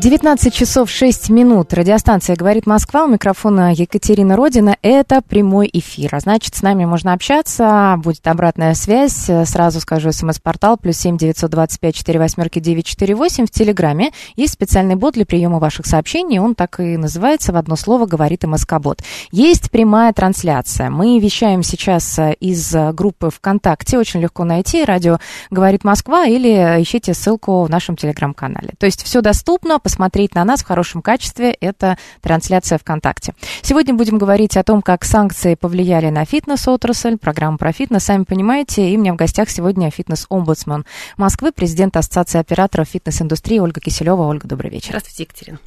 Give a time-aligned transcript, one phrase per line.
[0.00, 1.74] 19 часов 6 минут.
[1.74, 3.04] Радиостанция «Говорит Москва».
[3.04, 4.78] У микрофона Екатерина Родина.
[4.80, 6.14] Это прямой эфир.
[6.14, 7.96] А значит, с нами можно общаться.
[8.02, 9.28] Будет обратная связь.
[9.44, 13.44] Сразу скажу, смс-портал плюс семь девятьсот двадцать пять четыре восьмерки девять четыре восемь.
[13.44, 16.38] В Телеграме есть специальный бот для приема ваших сообщений.
[16.38, 19.02] Он так и называется в одно слово «Говорит МСК-бот».
[19.32, 20.88] Есть прямая трансляция.
[20.88, 23.98] Мы вещаем сейчас из группы ВКонтакте.
[23.98, 24.82] Очень легко найти.
[24.82, 25.18] Радио
[25.50, 28.70] «Говорит Москва» или ищите ссылку в нашем Телеграм-канале.
[28.78, 29.78] То есть все доступно.
[29.90, 33.34] Посмотреть на нас в хорошем качестве– это трансляция ВКонтакте.
[33.60, 38.88] Сегодня будем говорить о том, как санкции повлияли на фитнес-отрасль, программа про фитнес, сами понимаете.
[38.88, 40.84] И у меня в гостях сегодня фитнес-омбудсмен
[41.16, 44.22] Москвы, президент Ассоциации операторов фитнес-индустрии Ольга Киселева.
[44.22, 44.90] Ольга, добрый вечер.
[44.90, 45.58] Здравствуйте, Екатерина.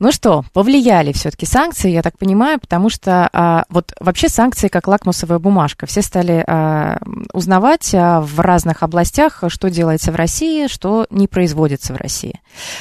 [0.00, 4.88] Ну что, повлияли все-таки санкции, я так понимаю, потому что а, вот вообще санкции как
[4.88, 5.86] лакмусовая бумажка.
[5.86, 6.98] Все стали а,
[7.32, 12.40] узнавать а, в разных областях, что делается в России, что не производится в России.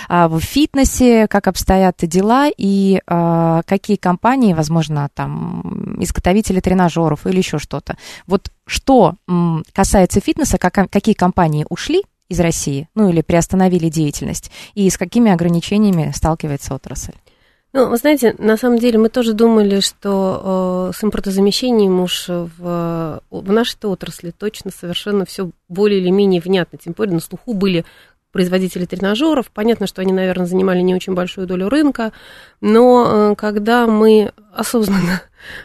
[0.10, 7.38] А в фитнесе как обстоят дела и а, какие компании, возможно, там изготовители тренажеров или
[7.38, 7.96] еще что-то.
[8.26, 14.52] Вот что м, касается фитнеса, как, какие компании ушли из России, ну или приостановили деятельность,
[14.74, 17.14] и с какими ограничениями сталкивается отрасль?
[17.72, 23.22] Ну, вы знаете, на самом деле мы тоже думали, что э, с импортозамещением уж в,
[23.32, 26.78] в нашей отрасли точно совершенно все более или менее внятно.
[26.78, 27.84] Тем более на слуху были
[28.32, 29.50] производители тренажеров.
[29.52, 32.12] Понятно, что они, наверное, занимали не очень большую долю рынка,
[32.62, 35.24] но э, когда мы осознанно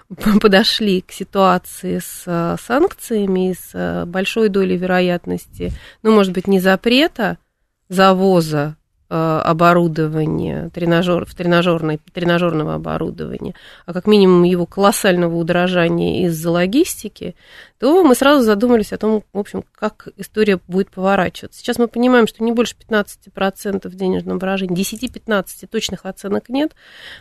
[0.41, 5.73] подошли к ситуации с э, санкциями, с э, большой долей вероятности,
[6.03, 7.39] ну, может быть, не запрета
[7.89, 8.78] завоза
[9.11, 13.55] оборудования, тренажер, тренажерной, тренажерного оборудования,
[13.87, 17.35] а как минимум его колоссального удорожания из-за логистики,
[17.79, 21.59] то мы сразу задумались о том, в общем, как история будет поворачиваться.
[21.59, 26.73] Сейчас мы понимаем, что не больше 15% в денежном выражении, 10-15 точных оценок нет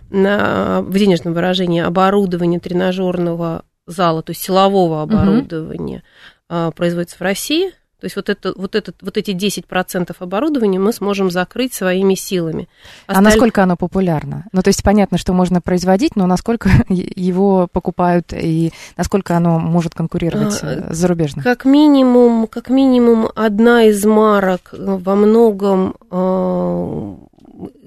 [0.09, 6.03] на, в денежном выражении оборудования тренажерного зала, то есть силового оборудования,
[6.49, 6.73] угу.
[6.73, 11.31] производится в России– то есть вот, это, вот, этот, вот эти 10% оборудования мы сможем
[11.31, 12.69] закрыть своими силами.
[13.07, 13.17] Осталь...
[13.17, 14.45] А насколько оно популярно?
[14.51, 19.95] Ну, то есть понятно, что можно производить, но насколько его покупают и насколько оно может
[19.95, 21.43] конкурировать а, с зарубежным?
[21.43, 27.16] Как минимум, как минимум одна из марок во многом а,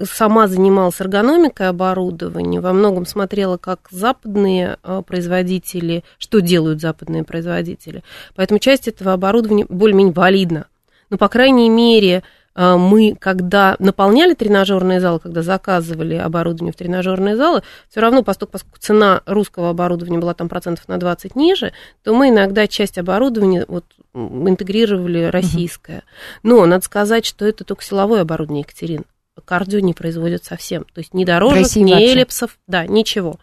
[0.05, 8.03] сама занималась эргономикой оборудования, во многом смотрела, как западные а, производители, что делают западные производители.
[8.34, 10.66] Поэтому часть этого оборудования более-менее валидна.
[11.10, 12.22] Но, по крайней мере,
[12.55, 18.53] а, мы, когда наполняли тренажерные залы, когда заказывали оборудование в тренажерные залы, все равно, поскольку,
[18.53, 21.72] поскольку цена русского оборудования была там процентов на 20 ниже,
[22.03, 23.84] то мы иногда часть оборудования вот,
[24.15, 26.03] интегрировали российское.
[26.43, 29.05] Но надо сказать, что это только силовое оборудование, Екатерин
[29.41, 30.84] кардио не производят совсем.
[30.84, 32.06] То есть ни дорожек, ни вообще.
[32.06, 33.39] эллипсов, да, ничего.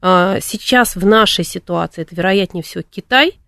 [0.00, 3.38] А, сейчас в нашей ситуации это, вероятнее всего, Китай,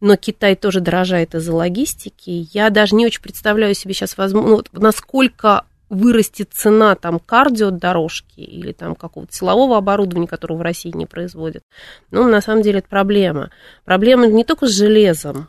[0.00, 2.48] но Китай тоже дорожает из-за логистики.
[2.52, 8.72] Я даже не очень представляю себе сейчас, возможно, ну, насколько вырастет цена там кардиодорожки или
[8.72, 11.64] там какого-то силового оборудования, которого в России не производят.
[12.12, 13.50] Ну, на самом деле это проблема.
[13.84, 15.48] Проблема не только с железом,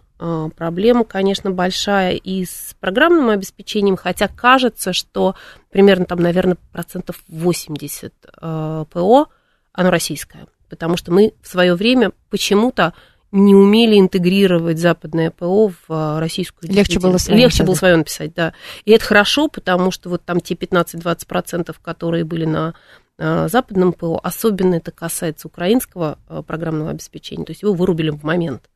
[0.55, 5.35] проблема, конечно, большая и с программным обеспечением, хотя кажется, что
[5.71, 9.29] примерно там, наверное, процентов 80 а, ПО,
[9.73, 10.47] оно российское.
[10.69, 12.93] Потому что мы в свое время почему-то
[13.31, 18.35] не умели интегрировать западное ПО в а, российскую Легче было свое Легче было свое написать,
[18.35, 18.53] да.
[18.85, 22.75] И это хорошо, потому что вот там те 15-20%, которые были на
[23.17, 28.67] западном ПО, особенно это касается украинского программного обеспечения, то есть его вырубили в момент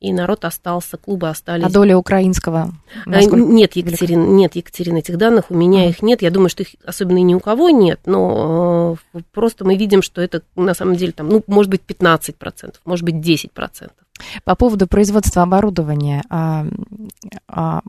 [0.00, 1.64] и народ остался, клубы остались.
[1.64, 2.72] А доля украинского?
[3.06, 3.46] А, насколько...
[3.46, 6.20] Нет, Екатерина, нет, Екатерина, этих данных у меня их нет.
[6.20, 10.02] Я думаю, что их особенно и ни у кого нет, но э, просто мы видим,
[10.02, 13.90] что это на самом деле там, ну, может быть, 15%, может быть, 10%.
[14.44, 16.66] По поводу производства оборудования, а,
[17.48, 17.80] а,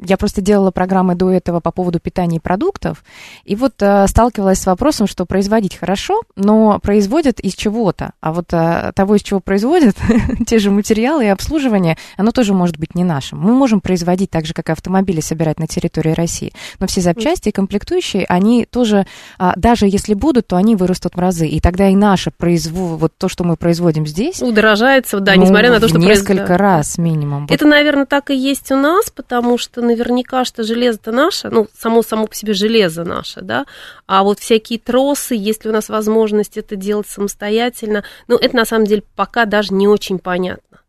[0.00, 3.04] я просто делала программы до этого по поводу питания и продуктов,
[3.44, 8.46] и вот а, сталкивалась с вопросом, что производить хорошо, но производят из чего-то, а вот
[8.52, 9.96] а, того, из чего производят,
[10.46, 13.40] те же материалы и обслуживание, оно тоже может быть не нашим.
[13.40, 17.48] Мы можем производить так же, как и автомобили собирать на территории России, но все запчасти
[17.48, 19.06] и комплектующие, они тоже,
[19.38, 23.12] а, даже если будут, то они вырастут в разы, и тогда и наше производство, вот
[23.18, 25.98] то, что мы производим здесь, Удорожается, да, ну, несмотря на то, в что...
[25.98, 27.46] несколько раз минимум.
[27.50, 32.02] Это, наверное, так и есть у нас, потому что наверняка, что железо-то наше, ну, само,
[32.02, 33.66] само по себе железо наше, да,
[34.06, 38.86] а вот всякие тросы, если у нас возможность это делать самостоятельно, ну, это на самом
[38.86, 40.80] деле пока даже не очень понятно.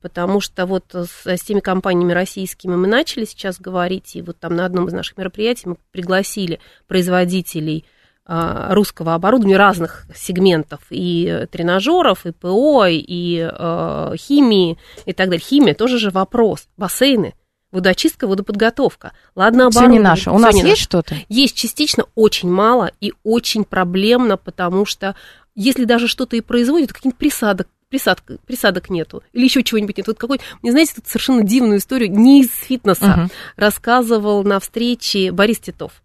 [0.00, 4.54] Потому что вот с, с теми компаниями российскими мы начали сейчас говорить, и вот там
[4.54, 7.86] на одном из наших мероприятий мы пригласили производителей
[8.26, 15.44] русского оборудования разных сегментов, и тренажеров, и ПО, и э, химии, и так далее.
[15.44, 16.68] Химия тоже же вопрос.
[16.78, 17.34] Бассейны,
[17.70, 19.12] водоочистка, водоподготовка.
[19.34, 20.00] Ладно, все не оборудование.
[20.00, 20.30] наше.
[20.30, 20.82] У нас не есть наше.
[20.84, 21.16] что-то?
[21.28, 25.14] Есть частично, очень мало и очень проблемно, потому что
[25.54, 30.06] если даже что-то и производят, каких-нибудь присадок, присадок, присадок нету, или еще чего-нибудь нет.
[30.06, 33.30] Вот какой, мне знаете, тут совершенно дивную историю, не из фитнеса, Мгм.
[33.56, 36.02] рассказывал на встрече Борис Титов.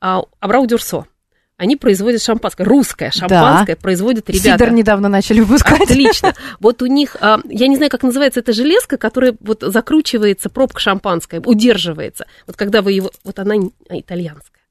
[0.00, 1.06] А, Абрау Дюрсо.
[1.58, 4.58] Они производят шампанское, русское шампанское производят ребята.
[4.58, 5.82] Сидор недавно начали выпускать.
[5.82, 6.34] Отлично.
[6.60, 10.80] Вот у них, а, я не знаю, как называется эта железка, которая вот закручивается, пробка
[10.80, 12.26] шампанская, удерживается.
[12.46, 13.10] Вот когда вы его...
[13.24, 13.54] Вот она
[13.88, 14.62] а, итальянская.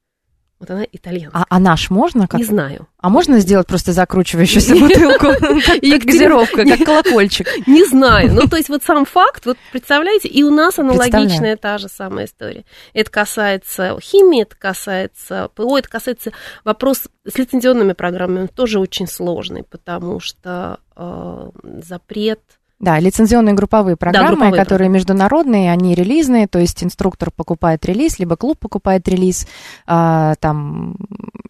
[0.66, 1.44] Вот она итальянская.
[1.44, 2.28] А, а наш можно?
[2.28, 2.40] Как?
[2.40, 2.88] Не знаю.
[2.98, 5.28] А можно сделать просто закручивающуюся бутылку?
[5.40, 7.48] Как газировка, как колокольчик.
[7.68, 8.34] Не знаю.
[8.34, 12.26] Ну, то есть вот сам факт, вот представляете, и у нас аналогичная та же самая
[12.26, 12.66] история.
[12.94, 16.32] Это касается химии, это касается ПО, это касается
[16.64, 21.50] вопрос с лицензионными программами тоже очень сложный, потому что э,
[21.84, 22.42] запрет
[22.80, 28.36] Да, лицензионные групповые программы, групповые которые международные, они релизные, то есть инструктор покупает релиз, либо
[28.36, 29.48] клуб покупает релиз
[29.88, 30.98] а, там,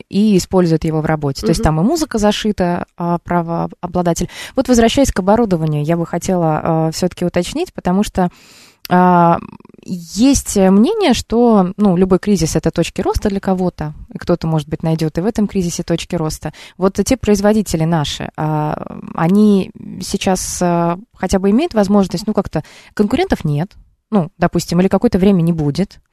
[0.08, 1.42] и использует его в работе.
[1.42, 4.30] То есть там и музыка зашита, а, правообладатель.
[4.56, 8.30] Вот возвращаясь к оборудованию, я бы хотела все-таки уточнить, потому что а,
[9.86, 14.84] есть мнение, что ну, любой кризис это точки роста для кого-то, и кто-то, может быть,
[14.84, 16.54] найдет и в этом кризисе точки роста.
[16.78, 19.72] Вот те производители наши, а, они
[20.02, 23.76] сейчас а, хотя бы имеют возможность, ну, как-то конкурентов нет,
[24.10, 26.00] ну, допустим, или какое-то время не будет.
[26.00, 26.05] а,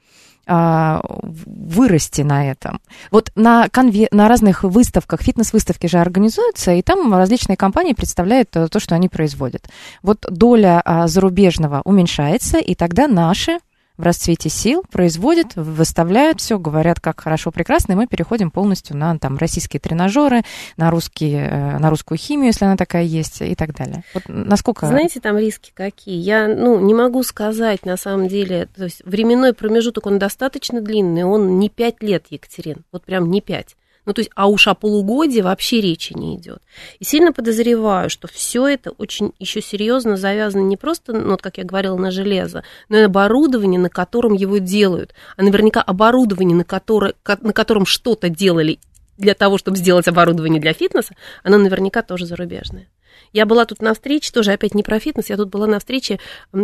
[0.45, 2.81] вырасти на этом.
[3.11, 8.67] Вот на, конве- на разных выставках, фитнес-выставки же организуются, и там различные компании представляют э,
[8.67, 9.69] то, что они производят.
[10.01, 13.59] Вот доля а, зарубежного уменьшается, и тогда наши
[13.97, 19.17] в расцвете сил производят, выставляют все, говорят, как хорошо, прекрасно, и мы переходим полностью на
[19.19, 20.41] там, российские тренажеры,
[20.77, 24.03] на, русские, э, на русскую химию, если она такая есть, и так далее.
[24.13, 24.87] Вот насколько...
[24.87, 26.19] Знаете, там риски какие?
[26.19, 31.23] Я, ну, не могу сказать, на самом деле, то есть временной промежуток, он достаточно длинный,
[31.23, 33.75] он не пять лет, Екатерин, вот прям не пять.
[34.05, 36.61] Ну, то есть, а уж о полугодии вообще речи не идет.
[36.99, 41.57] И сильно подозреваю, что все это очень еще серьезно завязано не просто, ну, вот как
[41.57, 45.13] я говорила, на железо, но и оборудование, на котором его делают.
[45.37, 48.79] А наверняка оборудование, на, которое, ко- на котором что-то делали
[49.17, 52.87] для того, чтобы сделать оборудование для фитнеса, оно наверняка тоже зарубежное.
[53.33, 56.19] Я была тут на встрече, тоже опять не про фитнес, я тут была на встрече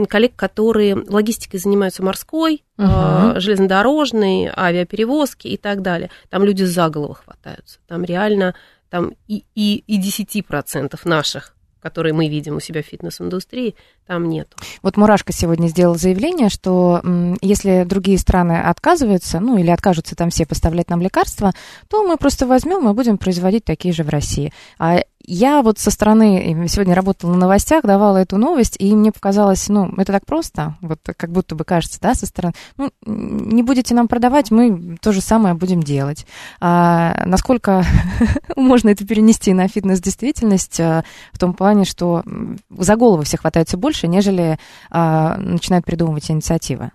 [0.08, 6.12] коллег, которые логистикой занимаются морской, э, железнодорожной, авиаперевозки и так далее.
[6.30, 7.80] Там люди за голову хватаются.
[7.88, 8.56] Там реально
[8.90, 13.76] там и, и, и 10% наших, которые мы видим у себя в фитнес-индустрии,
[14.06, 14.58] там нету.
[14.82, 17.02] Вот Мурашка сегодня сделал заявление, что
[17.42, 21.54] если другие страны отказываются, ну или откажутся там все поставлять нам лекарства,
[21.88, 24.52] то мы просто возьмем и будем производить такие же в России.
[24.78, 29.70] А я вот со стороны, сегодня работала на новостях, давала эту новость, и мне показалось,
[29.70, 33.94] ну, это так просто, вот как будто бы кажется, да, со стороны, ну, не будете
[33.94, 36.26] нам продавать, мы то же самое будем делать.
[36.60, 37.86] А насколько
[38.56, 42.24] можно это перенести на фитнес-действительность а, в том плане, что
[42.70, 44.58] за голову все хватаются больше, нежели
[44.90, 46.92] а, начинают придумывать инициативы.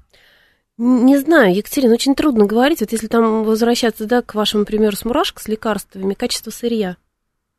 [0.76, 2.80] Не знаю, Екатерина, очень трудно говорить.
[2.80, 6.96] Вот если там возвращаться да, к вашему примеру с мурашкой, с лекарствами, качество сырья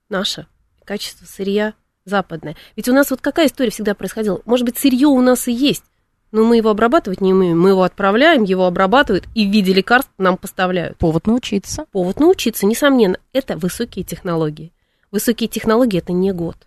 [0.09, 0.47] наше,
[0.85, 1.73] качество сырья
[2.05, 2.55] западное.
[2.75, 4.41] Ведь у нас вот какая история всегда происходила?
[4.45, 5.83] Может быть, сырье у нас и есть,
[6.31, 7.59] но мы его обрабатывать не умеем.
[7.59, 10.97] Мы его отправляем, его обрабатывают и в виде лекарств нам поставляют.
[10.97, 11.85] Повод научиться.
[11.91, 14.71] Повод научиться, несомненно, это высокие технологии.
[15.11, 16.57] Высокие технологии это не год.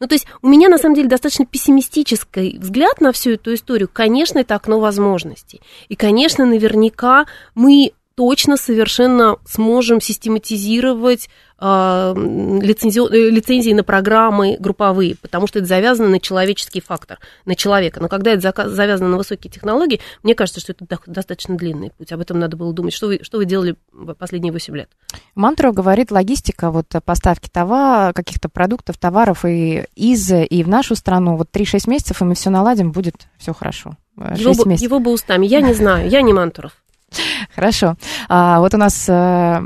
[0.00, 3.90] Ну, то есть у меня, на самом деле, достаточно пессимистический взгляд на всю эту историю.
[3.92, 5.60] Конечно, это окно возможностей.
[5.88, 11.28] И, конечно, наверняка мы точно совершенно сможем систематизировать
[11.60, 12.14] э,
[12.62, 18.00] лицензию, э, лицензии на программы групповые, потому что это завязано на человеческий фактор, на человека.
[18.00, 22.12] Но когда это завязано на высокие технологии, мне кажется, что это до- достаточно длинный путь.
[22.12, 22.92] Об этом надо было думать.
[22.92, 23.76] Что вы, что вы делали
[24.18, 24.88] последние 8 лет?
[25.34, 30.96] Мантру говорит логистика, вот э, поставки товара, каких-то продуктов, товаров и из, и в нашу
[30.96, 31.36] страну.
[31.36, 33.96] Вот 3-6 месяцев, и мы все наладим, будет все хорошо.
[34.18, 35.46] Э, Его бы, его бы устами.
[35.46, 36.72] Я не знаю, я не Мантуров.
[37.54, 37.96] Хорошо.
[38.28, 39.60] А, вот у нас э,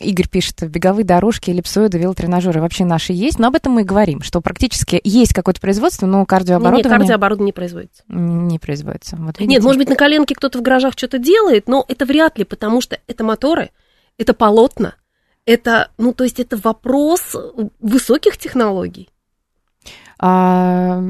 [0.00, 4.22] Игорь пишет, беговые дорожки, эллипсоиды, велотренажеры вообще наши есть, но об этом мы и говорим,
[4.22, 8.02] что практически есть какое-то производство, но Не, не, кардиооборудование кардиооборудование не производится.
[8.08, 9.16] не производится.
[9.16, 12.44] Вот Нет, может быть, на коленке кто-то в гаражах что-то делает, но это вряд ли,
[12.44, 13.70] потому что это моторы,
[14.18, 14.94] это полотна,
[15.46, 17.36] это, ну, то есть это вопрос
[17.80, 19.10] высоких технологий.
[20.18, 21.02] А,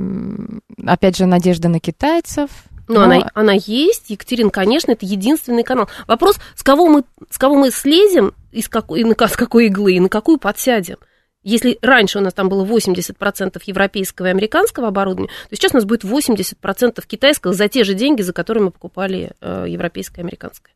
[0.84, 2.50] опять же, надежда на китайцев.
[2.88, 5.88] Но Но- она, она есть, Екатерин, конечно, это единственный канал.
[6.06, 9.66] Вопрос, с кого мы, с кого мы слезем, и с какой, и на с какой
[9.66, 10.96] иглы, и на какую подсядем.
[11.42, 15.84] Если раньше у нас там было 80% европейского и американского оборудования, то сейчас у нас
[15.84, 20.74] будет 80% китайского за те же деньги, за которые мы покупали э, европейское и американское.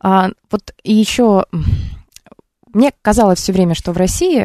[0.00, 1.46] А, вот еще
[2.72, 4.44] мне казалось все время, что в России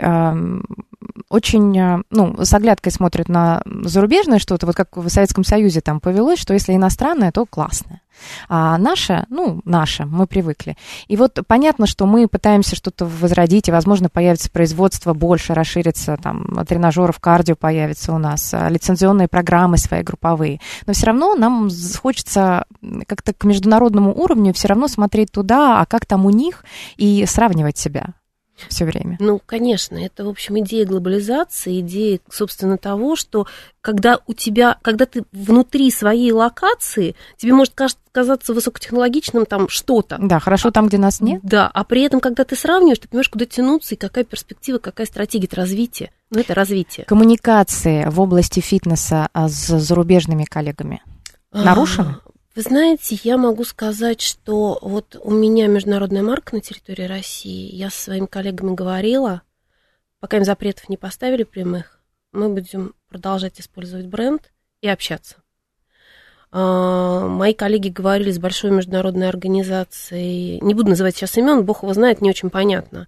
[1.30, 6.00] очень, а, ну, с оглядкой смотрят на зарубежное что-то, вот как в Советском Союзе там
[6.00, 8.02] повелось, что если иностранное, то классное.
[8.50, 10.76] А наше, ну, наше, мы привыкли.
[11.08, 16.66] И вот понятно, что мы пытаемся что-то возродить, и, возможно, появится производство больше, расширится, там,
[16.68, 20.60] тренажеров, кардио появится у нас, а, лицензионные программы свои групповые.
[20.86, 21.70] Но все равно нам
[22.02, 22.66] хочется
[23.08, 26.66] как-то к международному уровню все равно смотреть туда, а как там у них,
[26.98, 28.14] и сравнивать себя
[28.68, 29.18] все время.
[29.20, 33.48] Ну, конечно, это, в общем, идея глобализации, идея, собственно, того, что
[33.82, 37.74] когда у тебя, когда ты внутри своей локации, тебе может
[38.12, 40.18] казаться высокотехнологичным там что-то.
[40.20, 41.40] Да, хорошо там, где нас нет.
[41.44, 45.08] Да, а при этом, когда ты сравниваешь, ты понимаешь, куда тянуться и какая перспектива, какая
[45.08, 46.12] стратегия, это развитие.
[46.30, 47.06] Ну, это развитие.
[47.06, 51.02] Коммуникации в области фитнеса а, с зарубежными коллегами
[51.52, 52.18] нарушены?
[52.60, 57.74] Вы знаете, я могу сказать, что вот у меня международная марка на территории России.
[57.74, 59.44] Я со своими коллегами говорила,
[60.20, 62.02] пока им запретов не поставили прямых,
[62.34, 64.52] мы будем продолжать использовать бренд
[64.82, 65.38] и общаться.
[66.52, 71.94] А, Мои коллеги говорили с большой международной организацией, не буду называть сейчас имен, бог его
[71.94, 73.08] знает, не очень понятно,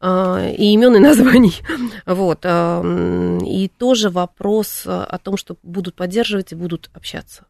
[0.00, 1.54] а, и имен, и названий.
[2.04, 2.44] Вот.
[2.44, 7.46] И тоже вопрос о том, что будут поддерживать и будут общаться.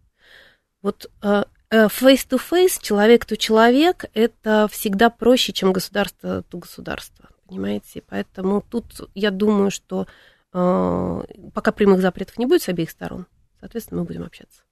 [0.82, 8.02] Вот э, э, face-to-face, человек-то-человек, это всегда проще, чем государство-то государство, понимаете?
[8.08, 10.06] Поэтому тут я думаю, что
[10.52, 13.26] э, пока прямых запретов не будет с обеих сторон,
[13.60, 14.62] соответственно, мы будем общаться.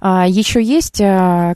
[0.00, 1.02] А, еще есть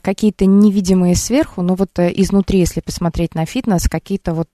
[0.03, 4.49] какие-то невидимые сверху, но вот э, изнутри, если посмотреть на фитнес, какие-то вот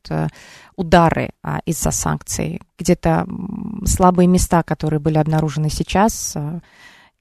[0.78, 3.28] удары а, из-за санкций, где-то
[3.86, 6.38] слабые места, которые были обнаружены сейчас,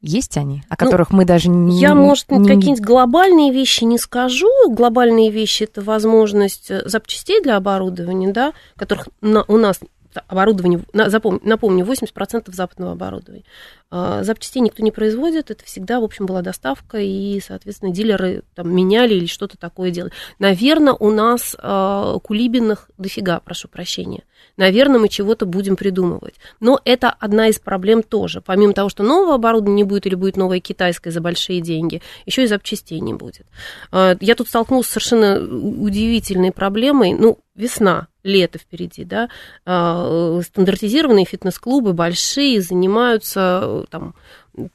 [0.00, 1.78] есть они, о Ну, которых мы даже не...
[1.78, 4.49] Я, может, не- какие-нибудь глобальные вещи не скажу.
[4.71, 9.78] Глобальные вещи– это возможность э, запчастей для оборудования, да, которых на- у нас
[10.26, 13.45] оборудование, напомню, 80% западного оборудования.
[13.90, 18.73] А, Запчастей никто не производит, это всегда, в общем, была доставка, и, соответственно, дилеры там
[18.75, 20.12] меняли или что-то такое делали.
[20.38, 24.23] Наверное, у нас а, кулибиных дофига, прошу прощения.
[24.57, 26.35] Наверное, мы чего-то будем придумывать.
[26.61, 28.40] Но это одна из проблем тоже.
[28.40, 32.45] Помимо того, что нового оборудования не будет или будет новое китайское за большие деньги, еще
[32.45, 33.47] и запчастей не будет.
[33.90, 37.12] А, Я тут столкнулась с совершенно удивительной проблемой.
[37.14, 39.29] Ну, весна, лето впереди, да,
[39.65, 44.15] а, стандартизированные фитнес-клубы большие занимаются э, там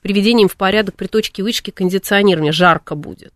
[0.01, 3.33] приведением в порядок приточки вышки кондиционирования, жарко будет.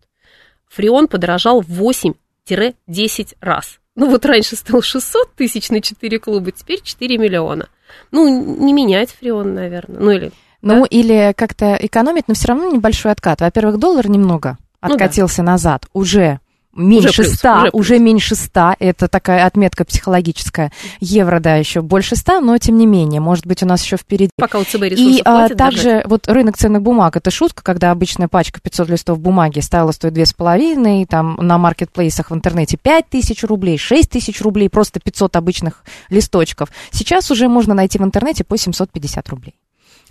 [0.68, 3.80] Фреон подорожал в 8-10 раз.
[3.96, 7.68] Ну вот раньше стоил 600 тысяч на 4 клуба, теперь 4 миллиона.
[8.12, 10.00] Ну, не менять фреон, наверное.
[10.00, 10.32] Ну или...
[10.62, 13.40] Ну, или как-то экономить, но все равно небольшой откат.
[13.40, 14.94] Во-первых, доллар немного Ну да.
[14.94, 16.40] откатился назад, уже
[16.74, 18.00] меньше плюс, 100, уже уже, плюс.
[18.00, 20.72] меньше 100, это такая отметка психологическая.
[21.00, 24.30] Евро, да, еще больше 100, но тем не менее, может быть, у нас еще впереди.
[24.36, 26.06] Пока у ЦБ И а, также держать.
[26.08, 31.06] вот рынок ценных бумаг, это шутка, когда обычная пачка 500 листов бумаги стала стоить 2,5,
[31.06, 36.68] там на маркетплейсах в интернете 5 тысяч рублей, 6 тысяч рублей, просто 500 обычных листочков.
[36.90, 39.54] Сейчас уже можно найти в интернете по 750 рублей.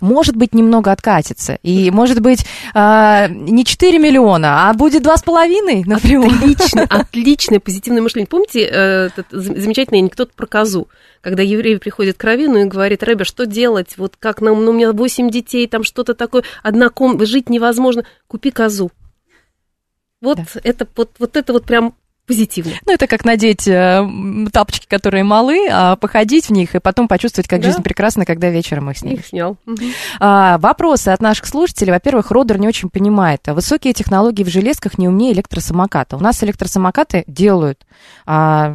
[0.00, 1.58] Может быть, немного откатится.
[1.62, 6.32] И, может быть, а, не 4 миллиона, а будет 2,5, например.
[6.34, 8.26] Отлично, отличное позитивное мышление.
[8.26, 10.88] Помните э, этот зам- замечательный анекдот про козу?
[11.20, 13.94] Когда еврей приходит к Равину и говорит, Рэбе, что делать?
[13.98, 18.04] Вот как нам, ну, у меня 8 детей, там что-то такое, одна ком, жить невозможно.
[18.26, 18.90] Купи козу.
[20.22, 20.44] Вот Да.
[20.64, 21.94] это вот, вот это вот прям
[22.30, 22.72] позитивно.
[22.86, 24.06] Ну, это как надеть э,
[24.52, 27.66] тапочки, которые малы, а походить в них и потом почувствовать, как Да.
[27.68, 29.18] жизнь прекрасна, когда вечером их снимешь.
[29.18, 29.56] Их снял.
[30.20, 31.92] А, вопросы от наших слушателей.
[31.92, 33.40] Во-первых, Родер не очень понимает.
[33.48, 36.16] Высокие технологии в железках не умнее электросамоката.
[36.16, 37.80] У нас электросамокаты делают,
[38.26, 38.72] а,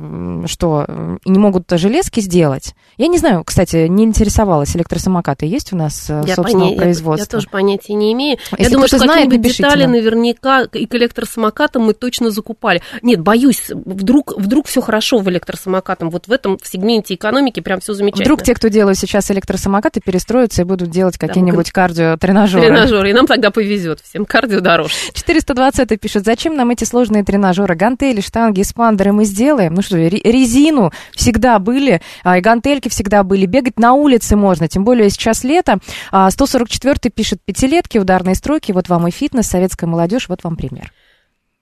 [0.47, 2.73] что, и не могут железки сделать.
[2.97, 6.81] Я не знаю, кстати, не интересовалась, электросамокаты есть у нас э, Я, собственного поня- я-
[6.81, 7.23] производства?
[7.25, 8.37] я тоже понятия не имею.
[8.51, 9.91] Если я думаю, что знает, какие-нибудь детали нам.
[9.91, 12.81] наверняка и к электросамокатам мы точно закупали.
[13.01, 16.09] Нет, боюсь, вдруг, вдруг все хорошо в электросамокатом.
[16.09, 18.25] Вот в этом в сегменте экономики прям все замечательно.
[18.25, 22.63] Вдруг те, кто делают сейчас электросамокаты, перестроятся и будут делать какие-нибудь кардиотренажеры.
[22.65, 23.09] Тренажеры.
[23.09, 24.25] И нам тогда повезет всем.
[24.25, 24.93] Кардио дороже.
[25.13, 27.75] 420 пишет, зачем нам эти сложные тренажеры?
[27.75, 29.73] Гантели, штанги, эспандеры мы сделаем.
[29.73, 33.45] Ну что, ре- резину всегда были, а, и гантельки всегда были.
[33.45, 35.79] Бегать на улице можно, тем более сейчас лето.
[36.11, 40.91] А, 144 пишет, пятилетки, ударные стройки, вот вам и фитнес, советская молодежь, вот вам пример.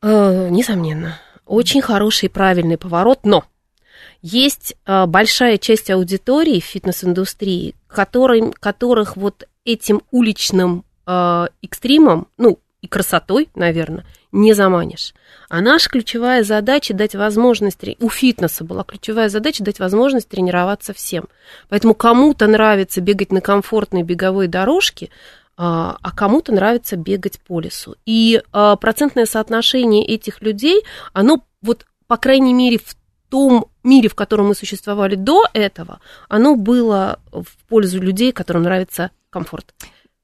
[0.02, 1.18] Э, Несомненно.
[1.46, 3.44] Очень хороший и правильный поворот, но
[4.22, 12.60] есть э, большая часть аудитории в фитнес-индустрии, которым, которых вот этим уличным э, экстримом, ну,
[12.82, 15.14] и красотой, наверное, не заманишь.
[15.48, 21.30] А наша ключевая задача дать возможность, у фитнеса была ключевая задача дать возможность тренироваться всем.
[21.70, 25.10] Поэтому кому-то нравится бегать на комфортной беговой дорожке,
[25.56, 27.96] а а кому-то нравится бегать по лесу.
[28.06, 30.84] И а, процентное соотношение этих людей,
[31.14, 32.96] оно вот, по крайней мере, в
[33.30, 39.12] том мире, в котором мы существовали до этого, оно было в пользу людей, которым нравится
[39.30, 39.74] комфорт.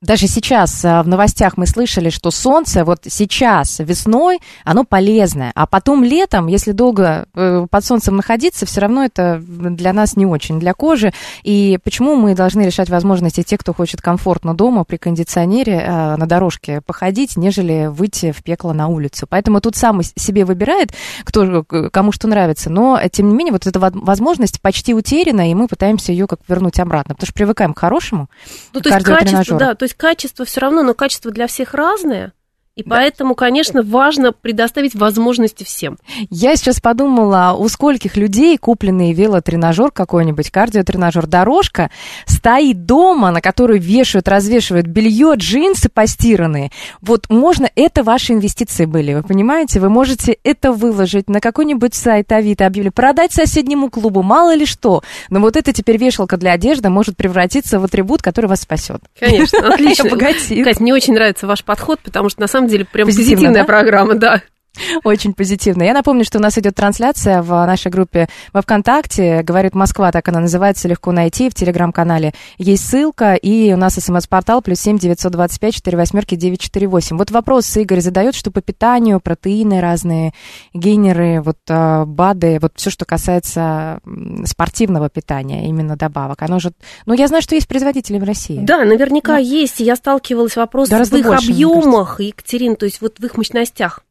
[0.01, 5.67] Даже сейчас а, в новостях мы слышали, что солнце вот сейчас весной, оно полезное, а
[5.67, 10.57] потом летом, если долго э, под солнцем находиться, все равно это для нас не очень,
[10.57, 11.11] для кожи.
[11.43, 16.25] И почему мы должны решать возможности тех, кто хочет комфортно дома при кондиционере а, на
[16.25, 19.27] дорожке походить, нежели выйти в пекло на улицу.
[19.29, 20.93] Поэтому тут сам себе выбирает,
[21.25, 22.69] кто, кому что нравится.
[22.69, 26.39] Но, тем не менее, вот эта во- возможность почти утеряна, и мы пытаемся ее как
[26.47, 28.29] вернуть обратно, потому что привыкаем к хорошему,
[28.71, 32.33] Ну, то есть качество, да, то качество все равно, но качество для всех разное.
[32.79, 35.97] И поэтому, конечно, важно предоставить возможности всем.
[36.29, 41.91] Я сейчас подумала, у скольких людей купленный велотренажер какой-нибудь, кардиотренажер, дорожка
[42.25, 46.71] стоит дома, на которую вешают, развешивают белье, джинсы постиранные.
[47.01, 49.81] Вот можно, это ваши инвестиции были, вы понимаете?
[49.81, 55.03] Вы можете это выложить на какой-нибудь сайт Авито, объявили, продать соседнему клубу, мало ли что.
[55.29, 59.01] Но вот это теперь вешалка для одежды может превратиться в атрибут, который вас спасет.
[59.19, 60.09] Конечно, отлично.
[60.11, 63.65] Кать, мне очень нравится ваш подход, потому что на самом деле прям Позитивно, позитивная да?
[63.65, 64.41] программа, да.
[65.03, 65.83] Очень позитивно.
[65.83, 69.43] Я напомню, что у нас идет трансляция в нашей группе во ВКонтакте.
[69.43, 71.49] Говорит Москва, так она называется, легко найти.
[71.49, 73.35] В телеграм-канале есть ссылка.
[73.35, 77.17] И у нас смс-портал плюс семь девятьсот двадцать пять четыре восьмерки девять четыре восемь.
[77.17, 80.33] Вот вопрос Игорь задает, что по питанию, протеины разные,
[80.73, 83.99] гейнеры, вот а, БАДы, вот все, что касается
[84.45, 86.41] спортивного питания, именно добавок.
[86.41, 86.71] Оно же...
[87.05, 88.59] Ну, я знаю, что есть производители в России.
[88.61, 89.81] Да, наверняка есть.
[89.81, 93.25] И Я сталкивалась с вопросом Гораздо в их больше, объемах, Екатерин, то есть вот в
[93.25, 94.03] их мощностях.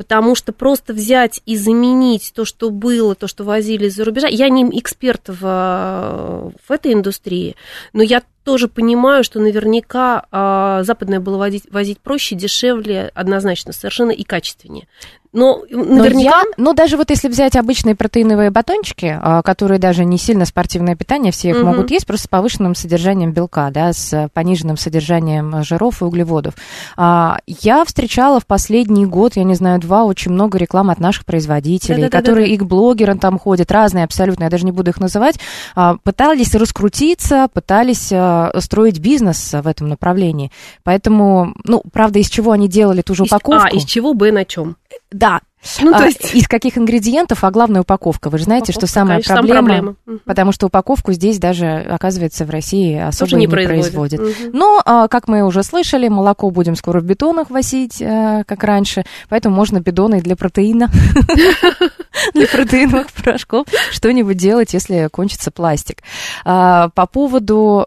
[0.00, 4.28] Потому что просто взять и заменить то, что было, то, что возили из-за рубежа.
[4.28, 7.54] Я не эксперт в, в этой индустрии,
[7.92, 14.10] но я тоже понимаю, что наверняка а, западное было возить, возить проще, дешевле, однозначно, совершенно
[14.10, 14.86] и качественнее.
[15.32, 16.38] Но Но наверняка...
[16.40, 20.96] я- ну, даже вот если взять обычные протеиновые батончики, а, которые даже не сильно спортивное
[20.96, 21.66] питание, все их Мгм.
[21.66, 26.54] могут есть, просто с повышенным содержанием белка, да, с пониженным содержанием жиров и углеводов.
[26.96, 31.24] А, Я встречала в последний год, я не знаю, два, очень много реклам от наших
[31.24, 32.18] производителей, Да-да-да-да-да.
[32.26, 35.38] которые и к блогерам там ходят, разные абсолютно, я даже не буду их называть,
[35.76, 38.10] а, пытались раскрутиться, пытались
[38.58, 40.50] строить бизнес в этом направлении.
[40.84, 43.66] Поэтому, ну, правда, из чего они делали ту же Из- упаковку?
[43.66, 44.76] А, из чего бы на чем?
[45.12, 45.40] Да,
[45.80, 46.34] Ну, то а, есть...
[46.34, 48.30] из каких ингредиентов, а главное упаковка.
[48.30, 49.96] Вы же знаете, что упаковка, самая конечно, проблема, проблема.
[50.24, 53.92] Потому что упаковку здесь даже, оказывается, в России особо Тоже не не производят.
[53.92, 54.20] производят.
[54.20, 54.50] Мгм.
[54.56, 59.04] Но, а, как мы уже слышали, молоко будем скоро в бетонах возить, а, как раньше,
[59.28, 60.90] поэтому можно бидоны и для протеина,
[62.34, 66.02] для протеиновых порошков что-нибудь делать, если кончится пластик.
[66.44, 67.86] А, По поводу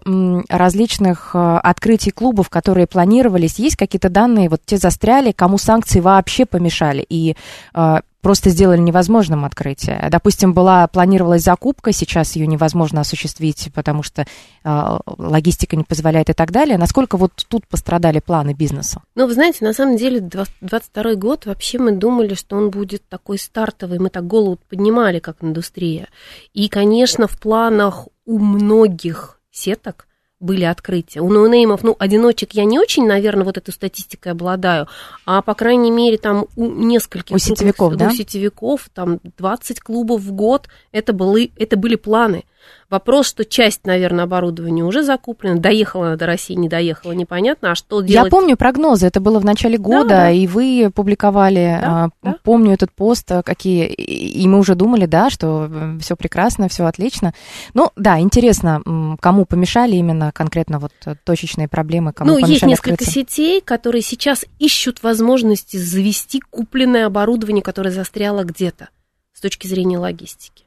[0.49, 6.45] различных а, открытий клубов, которые планировались, есть какие-то данные, вот те застряли, кому санкции вообще
[6.45, 7.35] помешали, и
[7.73, 10.07] а, просто сделали невозможным открытие.
[10.09, 14.25] Допустим, была планировалась закупка, сейчас ее невозможно осуществить, потому что
[14.63, 16.77] а, логистика не позволяет и так далее.
[16.77, 19.01] Насколько вот тут пострадали планы бизнеса?
[19.15, 23.37] Ну, вы знаете, на самом деле, 22 год, вообще мы думали, что он будет такой
[23.37, 26.07] стартовый, мы так голову поднимали, как индустрия.
[26.53, 30.07] И, конечно, в планах у многих сеток
[30.43, 31.21] были открытия.
[31.21, 34.87] У ноунеймов, ну, одиночек я не очень, наверное, вот этой статистикой обладаю,
[35.25, 37.35] а, по крайней мере, там у нескольких...
[37.35, 38.07] У сетевиков, крупных, да?
[38.07, 42.43] У сетевиков, там, 20 клубов в год, это, были, это были планы.
[42.89, 47.75] Вопрос, что часть, наверное, оборудования уже закуплена, доехала она до России, не доехала, непонятно, а
[47.75, 48.25] что делать?
[48.25, 50.31] Я помню прогнозы, это было в начале года, да.
[50.31, 52.35] и вы публиковали, Да, а, да.
[52.43, 55.69] помню этот пост, а, какие, и мы уже думали, да, что
[56.01, 57.33] все прекрасно, все отлично.
[57.73, 58.83] Ну, да, интересно,
[59.19, 63.13] кому помешали именно конкретно вот э, точечные проблемы, кому ну, есть несколько открыться?
[63.13, 68.89] сетей, которые сейчас ищут возможности завести купленное оборудование, которое застряло где-то
[69.33, 70.65] с точки зрения логистики.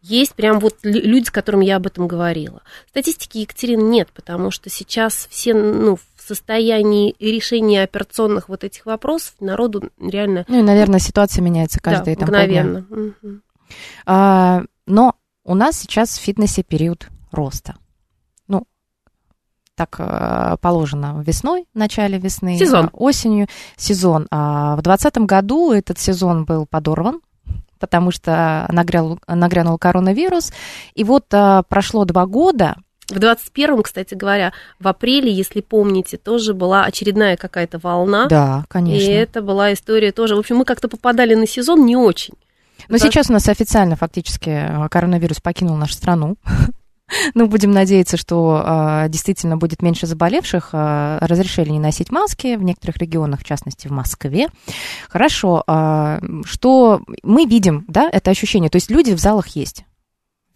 [0.00, 2.62] Есть прям вот лю- люди, с которыми я об этом говорила.
[2.88, 9.34] Статистики, Екатерина, нет, потому что сейчас все ну, в состоянии решения операционных вот этих вопросов
[9.40, 12.86] народу реально Ну, и, наверное, ситуация меняется да, каждые там, мгновенно.
[12.88, 13.42] Мгм.
[14.06, 17.76] А, но у нас сейчас в фитнесе период роста.
[19.78, 22.86] Так а, положено весной, в начале весны, Сезон.
[22.86, 24.26] а, осенью сезон.
[24.32, 27.20] А в 2020 году этот сезон был подорван,
[27.78, 30.52] потому что нагрянул, нагрянул коронавирус.
[30.94, 32.74] И вот а, прошло два года,
[33.08, 38.26] В 21-м, кстати говоря, в апреле, если помните, тоже была очередная какая-то волна.
[38.26, 39.10] да, И конечно.
[39.12, 40.34] это была история тоже.
[40.34, 42.34] В общем, мы как-то попадали на сезон не очень.
[42.88, 43.04] Но Да.
[43.04, 46.36] сейчас у нас официально фактически коронавирус покинул нашу страну.
[47.34, 50.70] Ну, будем надеяться, что а, действительно будет меньше заболевших.
[50.72, 54.48] А, разрешили не носить маски в некоторых регионах, в частности, в Москве.
[55.08, 55.62] Хорошо.
[55.66, 58.70] а, что мы видим, да, это ощущение?
[58.70, 59.84] То есть люди в залах есть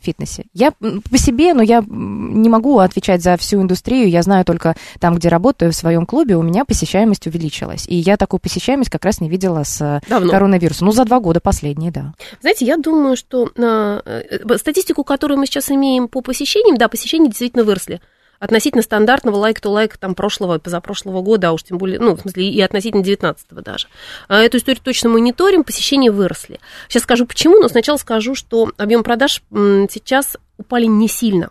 [0.02, 0.44] фитнесе.
[0.52, 4.08] Я по себе, но я не могу отвечать за всю индустрию.
[4.08, 7.86] Я знаю только там, где работаю, в своем клубе, у меня посещаемость увеличилась.
[7.88, 10.30] И я такую посещаемость как раз не видела с Давно.
[10.30, 10.86] коронавирусом.
[10.86, 12.14] Ну, за два года последние, да.
[12.40, 17.28] Знаете, я думаю, что а, э, статистику, которую мы сейчас имеем по посещениям, да, посещения
[17.28, 18.00] действительно выросли.
[18.42, 22.60] Относительно стандартного лайк-то-лайк там прошлого, позапрошлого года, а уж тем более, ну, в смысле, и
[22.60, 23.86] относительно 19-го даже.
[24.26, 26.58] А Эту историю точно мониторим, посещения выросли.
[26.88, 31.50] Сейчас скажу почему, но сначала скажу, что объем продаж сейчас упали не сильно.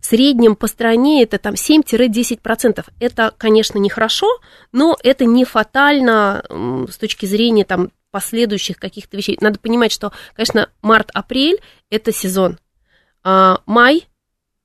[0.00, 2.84] В среднем по стране это там 7-10%.
[3.00, 4.28] Это, конечно, нехорошо,
[4.70, 9.38] но это не фатально с точки зрения там последующих каких-то вещей.
[9.40, 12.58] Надо понимать, что, конечно, март-апрель– это сезон.
[13.24, 14.06] А май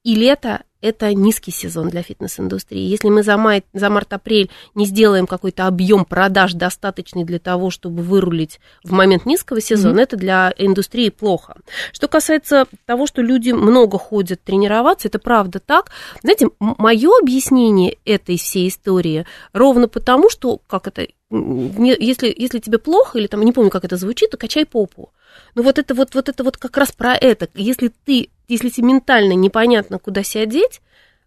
[0.04, 2.82] и лето– это низкий сезон для фитнес-индустрии.
[2.82, 8.04] Если мы за, май, за март-апрель не сделаем какой-то объем продаж достаточный для того, чтобы
[8.04, 11.56] вырулить в момент низкого сезона, это для индустрии плохо.
[11.93, 15.89] Что касается того, что люди много ходят тренироваться, это правда так.
[16.22, 23.19] Знаете, мое объяснение этой всей истории ровно потому, что, как это, если, если тебе плохо,
[23.19, 25.13] или там, не помню, как это звучит, то качай попу.
[25.56, 27.50] Ну вот это вот, вот это вот как раз про это.
[27.54, 30.82] Если ты, если тебе ментально непонятно, куда себя деть,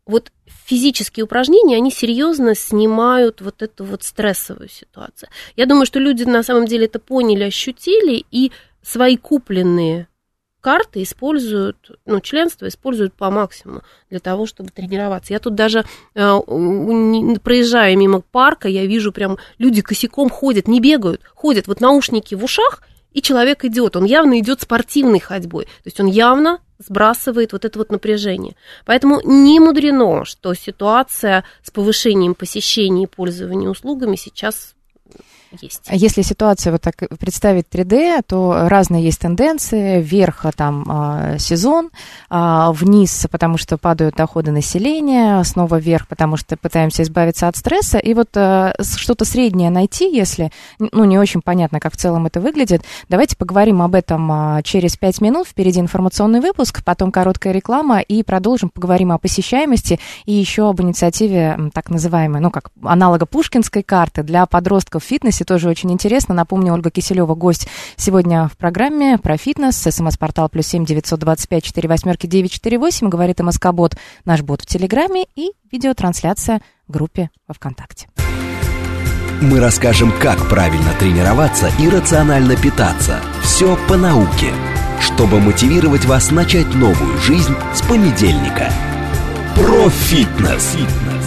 [0.07, 5.29] вот физические упражнения, они серьезно снимают вот эту вот стрессовую ситуацию.
[5.57, 10.09] Я думаю, что люди на самом деле это поняли, ощутили, и свои купленные
[10.67, 15.33] карты используют, ну, членство используют по максимуму для того, чтобы тренироваться.
[15.33, 15.85] Я тут даже
[16.17, 16.39] э,
[17.41, 22.43] проезжая мимо парка, я вижу прям люди косяком ходят, не бегают, ходят, вот наушники в
[22.43, 22.83] ушах,
[23.17, 27.79] и человек идет, он явно идет спортивной ходьбой, то есть он явно сбрасывает вот это
[27.79, 28.57] вот напряжение.
[28.85, 34.75] Поэтому не мудрено, что ситуация с повышением посещений и пользования услугами сейчас
[35.61, 35.83] есть.
[35.87, 40.03] А Если ситуацию вот так представить 3D, то разные есть тенденции.
[40.03, 41.91] Вверх а, там а, сезон,
[42.29, 47.99] вниз, потому что падают доходы населения, снова вверх, потому что пытаемся избавиться от стресса.
[47.99, 52.83] И вот что-то среднее найти, если, ну, не очень понятно, как в целом это выглядит.
[53.09, 55.49] Давайте поговорим об этом через 5 минут.
[55.49, 58.71] Впереди информационный выпуск, потом короткая реклама и продолжим.
[58.71, 64.47] Поговорим о посещаемости и еще об инициативе так называемой, ну, как аналога Пушкинской карты для
[64.47, 65.45] подростков в фитнесе.
[65.45, 66.35] Тоже очень интересно.
[66.35, 69.77] Напомню, Ольга Киселева, гость сегодня в программе про фитнес.
[69.77, 73.09] СМС-портал плюс семь девятьсот двадцать пять четыре восьмерки девять четыре восемь.
[73.09, 78.09] Говорит МСК-бот, наш бот в Телеграме и видеотрансляция в группе во ВКонтакте.
[79.43, 83.21] Мы расскажем, как правильно тренироваться и рационально питаться.
[83.43, 84.51] Все по науке.
[84.99, 88.73] Чтобы мотивировать вас начать новую жизнь с понедельника.
[89.55, 90.75] Про фитнес.
[90.75, 91.26] Сохраняем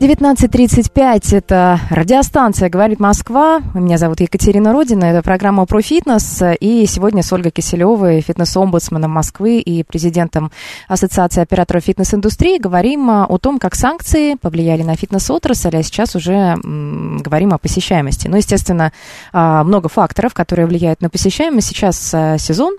[0.00, 3.60] 19.35, это радиостанция «Говорит Москва».
[3.74, 6.40] Меня зовут Екатерина Родина, это программа про фитнес.
[6.60, 10.52] И сегодня с Ольгой Киселевой, фитнес-омбудсменом Москвы и президентом
[10.86, 17.52] Ассоциации операторов фитнес-индустрии, говорим о том, как санкции повлияли на фитнес-отрасль, а сейчас уже говорим
[17.52, 18.28] о посещаемости.
[18.28, 18.92] Ну, естественно,
[19.32, 21.66] а, много факторов, которые влияют на посещаемость.
[21.66, 22.76] Сейчас а, сезон,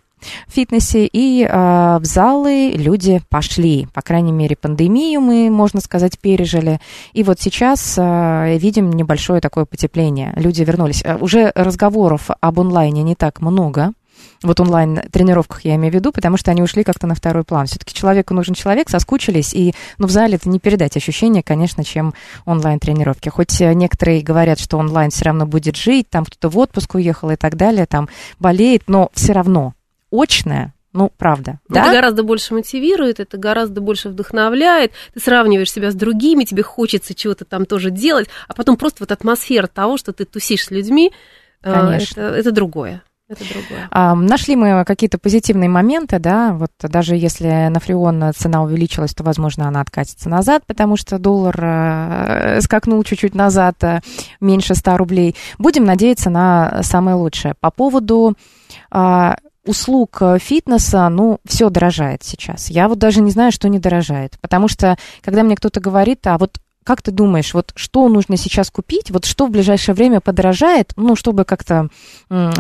[0.48, 1.50] в фитнесе, и э,
[2.00, 3.88] в залы люди пошли.
[3.94, 6.80] По крайней мере, пандемию мы, можно сказать, пережили.
[7.14, 10.34] И вот сейчас э, видим небольшое такое потепление.
[10.36, 11.02] Люди вернулись.
[11.04, 13.94] Э, уже разговоров об онлайне не так много,
[14.42, 17.66] вот онлайн-тренировках я имею в виду, потому что они ушли как-то на второй план.
[17.66, 22.14] Все-таки человеку нужен человек, соскучились, и ну, в зале это не передать ощущение, конечно, чем
[22.46, 23.30] онлайн-тренировки.
[23.30, 27.32] Хоть э, некоторые говорят, что онлайн все равно будет жить, там кто-то в отпуск уехал
[27.32, 28.08] и так далее, там
[28.40, 29.74] болеет, но все равно
[30.12, 31.60] очное ну, правда.
[31.70, 31.94] Это да?
[31.94, 34.92] гораздо больше мотивирует, это гораздо больше вдохновляет.
[35.14, 39.12] Ты сравниваешь себя с другими, тебе хочется чего-то там тоже делать, а потом просто вот
[39.12, 41.12] атмосфера того, что ты тусишь с людьми,
[41.62, 42.22] э, Конечно.
[42.22, 43.04] Это, это другое.
[43.28, 43.88] Это другое.
[43.92, 49.24] А, нашли мы какие-то позитивные моменты, да, вот даже если на фреон цена увеличилась, то,
[49.24, 54.02] возможно, она откатится назад, потому что доллар э, скакнул чуть-чуть назад, э,
[54.42, 55.36] меньше 100 рублей.
[55.60, 57.54] Будем надеяться на самое лучшее.
[57.60, 58.36] По поводу
[58.92, 59.34] э,
[59.66, 62.70] услуг фитнеса, ну, все дорожает сейчас.
[62.70, 66.38] Я вот даже не знаю, что не дорожает, потому что, когда мне кто-то говорит, а
[66.38, 70.94] вот как ты думаешь, вот что нужно сейчас купить, вот что в ближайшее время подорожает,
[70.96, 71.90] ну, чтобы как-то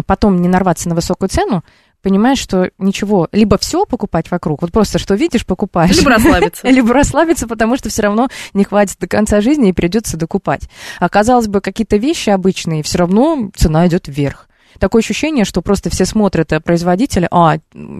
[0.05, 1.63] потом не нарваться на высокую цену,
[2.01, 5.97] понимаешь, что ничего, либо все покупать вокруг, вот просто что видишь, покупаешь.
[5.97, 6.67] Либо расслабиться.
[6.69, 10.69] Либо расслабиться, потому что все равно не хватит до конца жизни и придется докупать.
[10.99, 14.48] А казалось бы, какие-то вещи обычные, все равно цена идет вверх
[14.79, 17.57] такое ощущение, что просто все смотрят э, производители, а,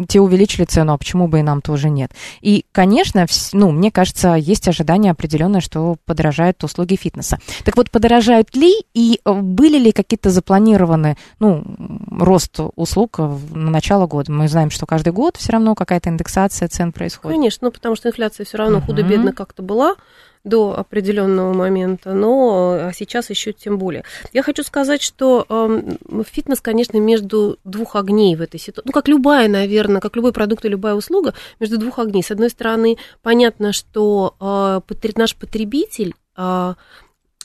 [0.08, 2.12] те увеличили цену, а почему бы и нам тоже нет.
[2.42, 7.40] И, конечно, ну, мне кажется, есть ожидание определенное, что подорожают услуги фитнеса.
[7.64, 11.64] Так вот, подорожают ли и э, были ли какие-то запланированы, ну,
[12.10, 14.32] рост услуг на начало года?
[14.32, 17.38] Мы знаем, что каждый год все равно какая-то индексация цен происходит.
[17.38, 18.86] Конечно, ну, потому что инфляция все равно uh-huh.
[18.86, 19.96] худо-бедно как-то была
[20.44, 24.04] до определенного момента, но а сейчас еще тем более.
[24.32, 28.88] Я хочу сказать, что э, фитнес, конечно, между двух огней в этой ситуации.
[28.88, 32.24] Ну, как любая, наверное, как любой продукт и любая услуга, между двух огней.
[32.24, 36.74] С одной стороны, понятно, что э, наш потребитель э,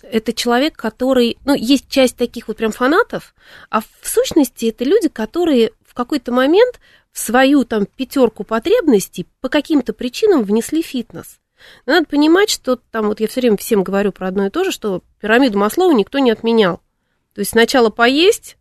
[0.03, 3.35] это человек, который, ну, есть часть таких вот прям фанатов,
[3.71, 6.81] а в сущности это люди, которые в какой-то момент
[7.13, 11.39] в свою там пятерку потребностей по каким-то причинам внесли фитнес.
[11.87, 14.65] Но надо понимать, что там, вот я все время всем говорю про одно и то
[14.65, 16.81] же, что пирамиду Маслоу никто не отменял.
[17.35, 18.57] То есть сначала поесть,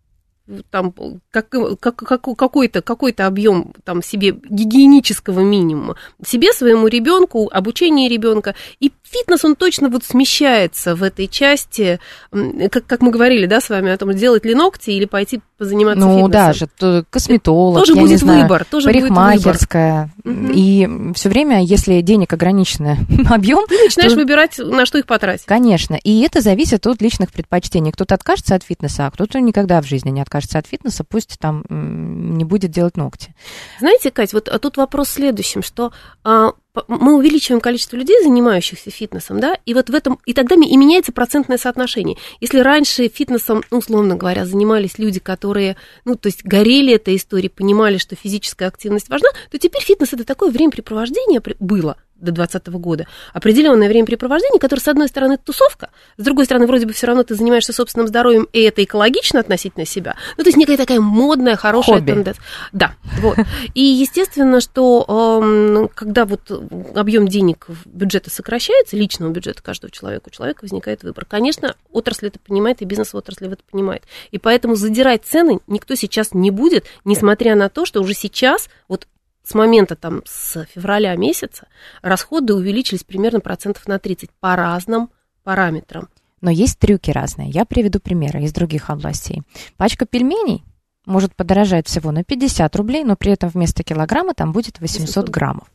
[0.69, 0.93] там
[1.31, 8.53] как, как, как, какой-то какой объем там себе гигиенического минимума себе своему ребенку обучение ребенка
[8.81, 13.69] и фитнес он точно вот смещается в этой части как, как мы говорили да с
[13.69, 16.31] вами о том делать ли ногти или пойти позаниматься ну фитнесом.
[16.31, 20.51] да же косметолог тоже я будет не знаю, выбор тоже парикмахерская будет выбор.
[20.55, 22.97] и все время если денег ограниченный
[23.29, 24.19] объем ты начинаешь то...
[24.19, 28.63] выбирать на что их потратить конечно и это зависит от личных предпочтений кто-то откажется от
[28.63, 32.71] фитнеса а кто-то никогда в жизни не откажется откажется от фитнеса, пусть там не будет
[32.71, 33.33] делать ногти.
[33.79, 35.91] Знаете, Кать, вот а тут вопрос в следующем, что
[36.23, 36.53] а,
[36.87, 41.11] мы увеличиваем количество людей, занимающихся фитнесом, да, и вот в этом, и тогда и меняется
[41.11, 42.17] процентное соотношение.
[42.41, 47.49] Если раньше фитнесом, ну, условно говоря, занимались люди, которые, ну, то есть горели этой историей,
[47.49, 53.07] понимали, что физическая активность важна, то теперь фитнес это такое времяпрепровождение было, до 2020 года,
[53.33, 57.35] определенное времяпрепровождение, которое, с одной стороны, тусовка, с другой стороны, вроде бы все равно ты
[57.35, 60.15] занимаешься собственным здоровьем, и это экологично относительно себя.
[60.37, 62.43] Ну, то есть некая такая модная, хорошая тенденция.
[62.71, 63.37] Да, вот.
[63.73, 66.51] И естественно, что э, когда вот
[66.95, 71.25] объем денег бюджета сокращается, личного бюджета каждого человека, у человека возникает выбор.
[71.25, 74.03] Конечно, отрасль это понимает, и бизнес в отрасли это понимает.
[74.31, 79.07] И поэтому задирать цены никто сейчас не будет, несмотря на то, что уже сейчас вот
[79.43, 81.67] с момента там с февраля месяца
[82.01, 85.09] расходы увеличились примерно процентов на 30 по разным
[85.43, 86.07] параметрам.
[86.41, 87.49] Но есть трюки разные.
[87.49, 89.43] Я приведу примеры из других областей.
[89.77, 90.63] Пачка пельменей
[91.05, 95.67] может подорожать всего на 50 рублей, но при этом вместо килограмма там будет 800 граммов.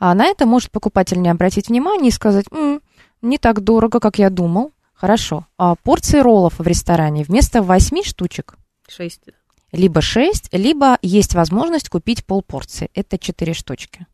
[0.00, 2.80] А на это может покупатель не обратить внимания и сказать, М,
[3.22, 4.72] не так дорого, как я думал.
[4.94, 5.46] Хорошо.
[5.56, 8.56] А порции роллов в ресторане вместо 8 штучек
[8.88, 9.20] 6
[9.72, 12.90] либо 6, либо есть возможность купить полпорции.
[12.94, 14.06] Это 4 штучки.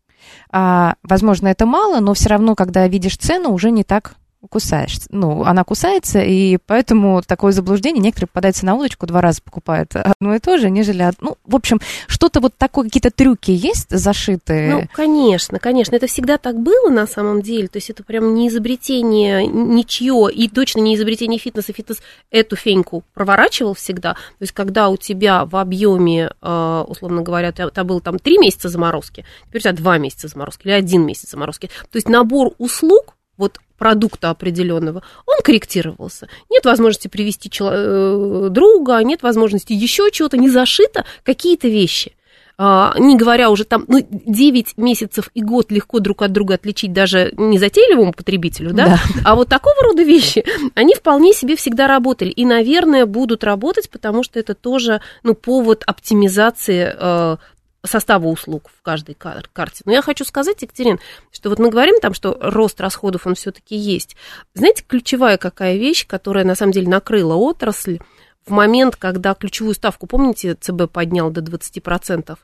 [0.50, 4.16] А, возможно, это мало, но все равно, когда видишь цену, уже не так
[4.48, 4.98] кусаешь.
[5.10, 8.02] Ну, она кусается, и поэтому такое заблуждение.
[8.02, 11.10] Некоторые попадаются на удочку, два раза покупают одно и то же, нежели...
[11.20, 14.70] Ну, в общем, что-то вот такое, какие-то трюки есть зашитые?
[14.70, 15.94] Ну, конечно, конечно.
[15.96, 17.68] Это всегда так было на самом деле.
[17.68, 21.72] То есть это прям не изобретение ничье, и точно не изобретение фитнеса.
[21.72, 24.14] Фитнес эту феньку проворачивал всегда.
[24.14, 28.68] То есть когда у тебя в объеме, э, условно говоря, тебя было там три месяца
[28.68, 31.68] заморозки, теперь у тебя два месяца заморозки или один месяц заморозки.
[31.90, 36.28] То есть набор услуг вот продукта определенного, он корректировался.
[36.50, 42.12] Нет возможности привести чело- э, друга, нет возможности еще чего-то, не зашито какие-то вещи.
[42.56, 46.92] а, не говоря уже там, ну, 9 месяцев и год легко друг от друга отличить
[46.92, 48.86] даже незатейливому потребителю, да?
[48.86, 48.98] Да.
[49.24, 50.44] А вот такого рода вещи,
[50.76, 52.30] они вполне себе всегда работали.
[52.30, 57.36] И, наверное, будут работать, потому что это тоже, ну, повод оптимизации э,
[57.84, 59.82] состава услуг в каждой кар- карте.
[59.84, 60.98] Но я хочу сказать, Екатерин,
[61.30, 64.16] что вот мы говорим там, что рост расходов, он все-таки есть.
[64.54, 67.98] Знаете, ключевая какая вещь, которая на самом деле накрыла отрасль,
[68.46, 72.36] в момент, когда ключевую ставку, помните, ЦБ поднял до 20%,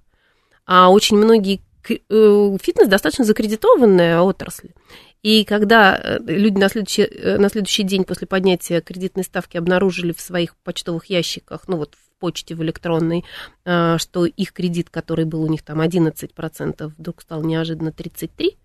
[0.67, 4.71] а очень многие э, фитнес достаточно закредитованная отрасль.
[5.23, 10.13] И когда э, люди на следующий, э, на следующий день после поднятия кредитной ставки обнаружили
[10.13, 13.25] в своих почтовых ящиках, ну вот почте в электронной,
[13.65, 18.57] э, что их кредит, который был у них там 11%, вдруг стал неожиданно 33%,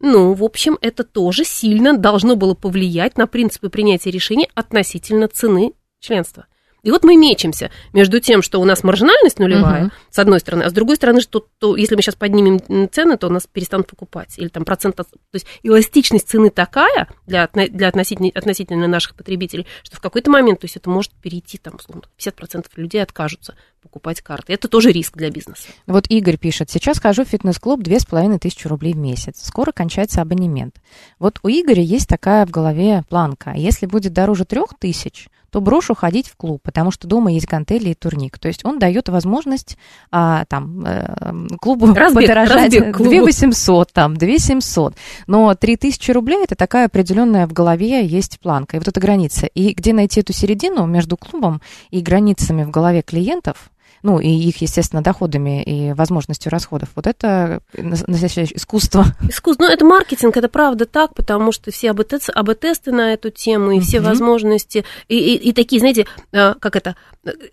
[0.00, 5.72] ну, в общем, это тоже сильно должно было повлиять на принципы принятия решений относительно цены
[6.00, 6.46] членства.
[6.86, 9.92] И вот мы мечемся между тем, что у нас маржинальность нулевая, Мгм.
[10.08, 12.60] с одной стороны, а с другой стороны, что то, если мы сейчас поднимем
[12.92, 14.34] цены, то нас перестанут покупать.
[14.38, 15.00] Или там процент...
[15.00, 20.30] от- То есть эластичность цены такая для, для относительно, относительно наших потребителей, что в какой-то
[20.30, 24.52] момент, то есть это может перейти, там, условно, 50% людей откажутся покупать карты.
[24.52, 25.68] Это тоже риск для бизнеса.
[25.88, 29.44] Вот Игорь пишет, сейчас хожу в фитнес-клуб 2500 рублей в месяц.
[29.44, 30.76] Скоро кончается абонемент.
[31.18, 33.54] Вот у Игоря есть такая в голове планка.
[33.56, 37.94] Если будет дороже 3000, то брошу ходить в клуб, потому что дома есть гантели и
[37.94, 38.38] турник.
[38.38, 39.78] То есть он дает возможность
[40.10, 43.10] а, там, э, клубу Разбег, подорожать разбег клубу.
[43.10, 44.96] 2800, там, 2700.
[45.26, 48.76] Но 3000 рублей это такая определенная в голове есть планка.
[48.76, 49.46] И вот эта граница.
[49.46, 53.70] И где найти эту середину между клубом и границами в голове клиентов,
[54.06, 56.90] ну, и их, естественно, доходами и возможностью расходов.
[56.94, 59.04] Вот это настоящее искусство.
[59.28, 63.72] Искусство, ну, это маркетинг, это правда так, потому что все АБ-тесты, АБ-тесты на эту тему
[63.72, 66.94] и все возможности, и, и- и такие, знаете, а, как это,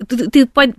[0.07, 0.71] ты, ты по-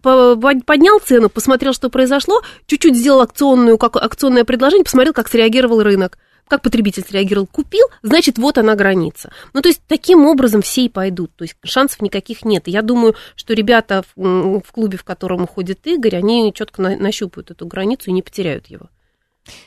[0.64, 6.18] поднял цену, посмотрел, что произошло, чуть-чуть сделал акционную, как, акционное предложение, посмотрел, как среагировал рынок.
[6.48, 9.32] Как потребитель среагировал, купил, значит, вот она граница.
[9.52, 11.34] Ну, то есть, таким образом все и пойдут.
[11.36, 12.68] То есть, шансов никаких нет.
[12.68, 17.50] Я думаю, что ребята в, в клубе, в котором ходит Игорь, они четко на- нащупают
[17.50, 18.88] эту границу и не потеряют его.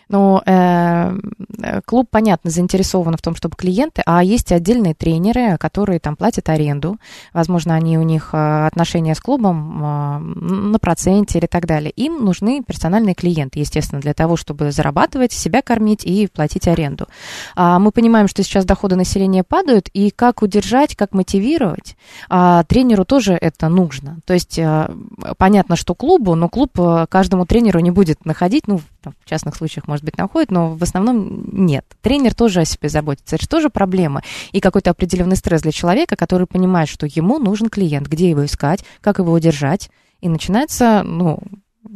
[0.10, 1.18] Э,
[1.62, 6.50] э, клуб, понятно, заинтересован в том, чтобы клиенты, а есть отдельные тренеры, которые там платят
[6.50, 6.98] аренду.
[7.34, 11.92] Возможно, они у них э, отношения с клубом э, на проценте или так далее.
[11.92, 17.08] Им нужны персональные клиенты, естественно, для того, чтобы зарабатывать, себя кормить и платить аренду.
[17.56, 21.98] А мы понимаем, что сейчас доходы населения падают, и как удержать, как мотивировать,
[22.30, 24.20] а, тренеру тоже это нужно.
[24.26, 24.90] То есть э,
[25.38, 29.56] понятно, что клубу, но клуб э, каждому тренеру не будет находить, ну, там, в частных
[29.56, 31.86] случаях, может быть, находит, но в основном нет.
[32.02, 33.36] Тренер тоже о себе заботится.
[33.36, 34.24] Это же тоже проблема.
[34.52, 38.84] И какой-то определенный стресс для человека, который понимает, что ему нужен клиент, где его искать,
[39.02, 39.90] как его удержать.
[40.22, 41.40] И начинается, ну,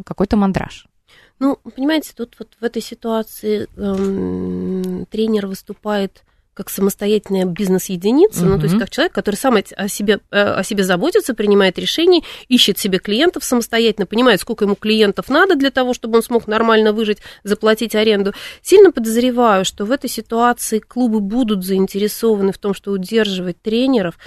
[0.05, 0.87] какой-то мандраж.
[1.39, 6.23] Ну, понимаете, тут вот в этой ситуации эм, тренер выступает
[6.61, 10.83] как самостоятельная бизнес-единица, ну, то есть как человек, который сам о себе, э, о себе
[10.83, 16.17] заботится, принимает решения, ищет себе клиентов самостоятельно, понимает, сколько ему клиентов надо для того, чтобы
[16.17, 18.33] он смог нормально выжить, заплатить аренду.
[18.61, 24.19] Сильно подозреваю, что в этой ситуации клубы будут заинтересованы в том, что удерживать тренеров,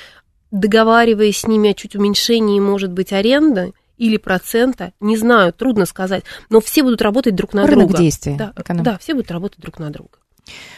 [0.50, 6.24] договариваясь с ними о чуть уменьшении, может быть, аренды, или процента, не знаю, трудно сказать,
[6.50, 8.02] но все будут работать друг на Рынок друга.
[8.02, 8.34] действия.
[8.36, 10.18] Да, эконом- да, все будут работать друг на друга.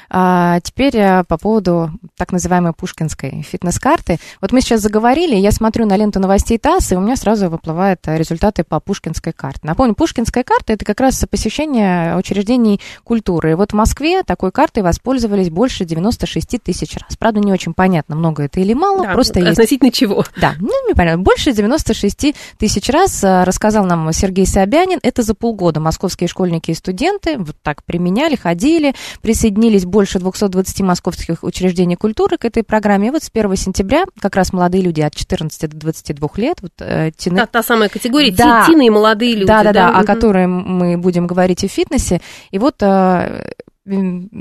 [0.09, 4.19] А теперь а, по поводу так называемой пушкинской фитнес-карты.
[4.41, 8.01] Вот мы сейчас заговорили, я смотрю на ленту новостей ТАСС, и у меня сразу выплывают
[8.07, 9.61] а, результаты по пушкинской карте.
[9.65, 13.53] Напомню, пушкинская карта– это как раз посещение учреждений культуры.
[13.53, 17.17] И вот в Москве такой картой воспользовались больше 96 тысяч раз.
[17.17, 20.25] Правда, не очень понятно, много это или мало, Да, просто есть относительно чего?
[20.41, 21.23] да, ну, непонятно.
[21.23, 25.01] Больше 96 тысяч раз а, рассказал нам Сергей Собянин.
[25.03, 31.43] Это за полгода московские школьники и студенты вот так применяли, ходили, присоединились больше 220 московских
[31.43, 33.09] учреждений культуры к этой программе.
[33.09, 36.73] И вот с 1 сентября как раз молодые люди от 14 до 22 лет, вот,
[36.79, 38.65] э, тины- Та, та самая категория, Да.
[38.67, 39.47] тины и молодые люди.
[39.47, 40.07] да, да, да, о Мгм.
[40.07, 42.21] которой мы будем говорить и в фитнесе.
[42.51, 43.51] И вот э,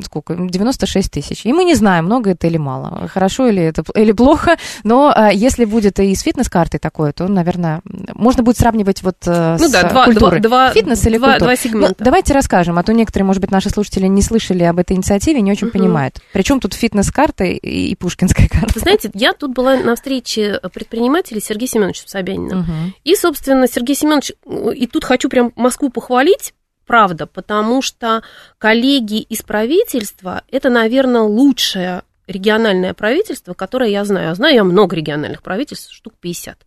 [0.04, 0.36] сколько?
[0.36, 1.46] 96 тысяч.
[1.46, 5.30] И мы не знаем, много это или мало, хорошо или это или плохо, но э,
[5.34, 7.82] если будет и с фитнес-картой такое, то, наверное,
[8.14, 10.40] можно будет сравнивать вот э, Ну с да, два, культурой.
[10.40, 11.46] два, Фитнес или два, культура?
[11.46, 12.04] два Ну, сегмента.
[12.04, 15.52] давайте расскажем, а то некоторые, может быть, наши слушатели не слышали об этой инициативе, не
[15.52, 15.74] очень Мгм.
[15.80, 16.20] понимают.
[16.34, 17.56] Причем тут фитнес-карта и,
[17.92, 18.72] и пушкинская карта.
[18.76, 22.60] Вы знаете, я тут была на встрече предпринимателей с Сергеем Семеновичем Собяниным.
[22.60, 22.94] Мгм.
[23.04, 24.34] И, собственно, Сергей Семенович,
[24.76, 26.54] и тут хочу прям Москву похвалить,
[26.86, 28.24] правда, потому что
[28.58, 34.32] коллеги из правительства– это, наверное, лучшая региональное правительство, которое я знаю.
[34.32, 36.58] А знаю я много региональных правительств, штук 50.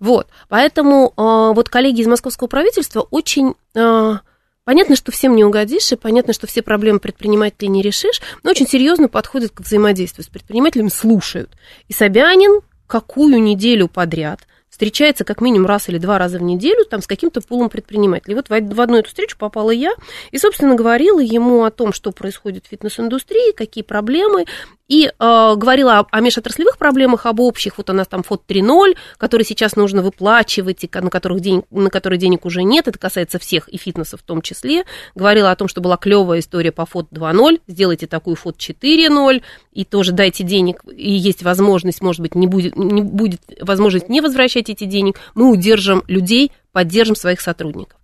[0.00, 0.28] Вот.
[0.48, 3.54] Поэтому э, вот коллеги из московского правительства очень...
[3.74, 4.18] Э,
[4.64, 8.66] Понятно, что всем не угодишь, и понятно, что все проблемы предпринимателей не решишь, но очень
[8.66, 11.52] серьезно подходят к взаимодействию с предпринимателями, слушают.
[11.86, 14.40] И Собянин какую неделю подряд
[14.76, 18.34] встречается как минимум раз или два раза в неделю там с каким-то пулом предпринимателей.
[18.34, 19.92] Вот в одну эту встречу попала я
[20.32, 24.44] и, собственно, говорила ему о том, что происходит в фитнес-индустрии, какие проблемы,
[24.88, 27.78] и э, говорила о, о межотраслевых проблемах, об общих.
[27.78, 31.90] Вот у нас там ФОД 3.0, который сейчас нужно выплачивать, и на, которых денег, на
[31.90, 32.86] которые денег уже нет.
[32.86, 34.84] Это касается всех, и фитнеса в том числе.
[35.14, 37.62] Говорила о том, что была клевая история по ФОД 2.0.
[37.66, 42.76] Сделайте такую ФОД 4.0, и тоже дайте денег, и есть возможность, может быть, не будет,
[42.76, 45.18] не будет возможность не возвращать эти денег.
[45.34, 47.98] Мы удержим людей, поддержим своих сотрудников.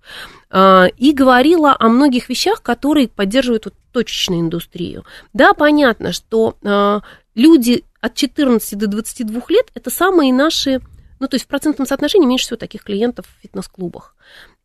[0.50, 5.04] А, и говорила о многих вещах, которые поддерживают вот точечную индустрию.
[5.32, 7.00] Да, понятно, что а,
[7.34, 10.80] люди от 14 до 22 лет это самые наши,
[11.20, 14.14] ну, то есть в процентном соотношении меньше всего таких клиентов в фитнес-клубах.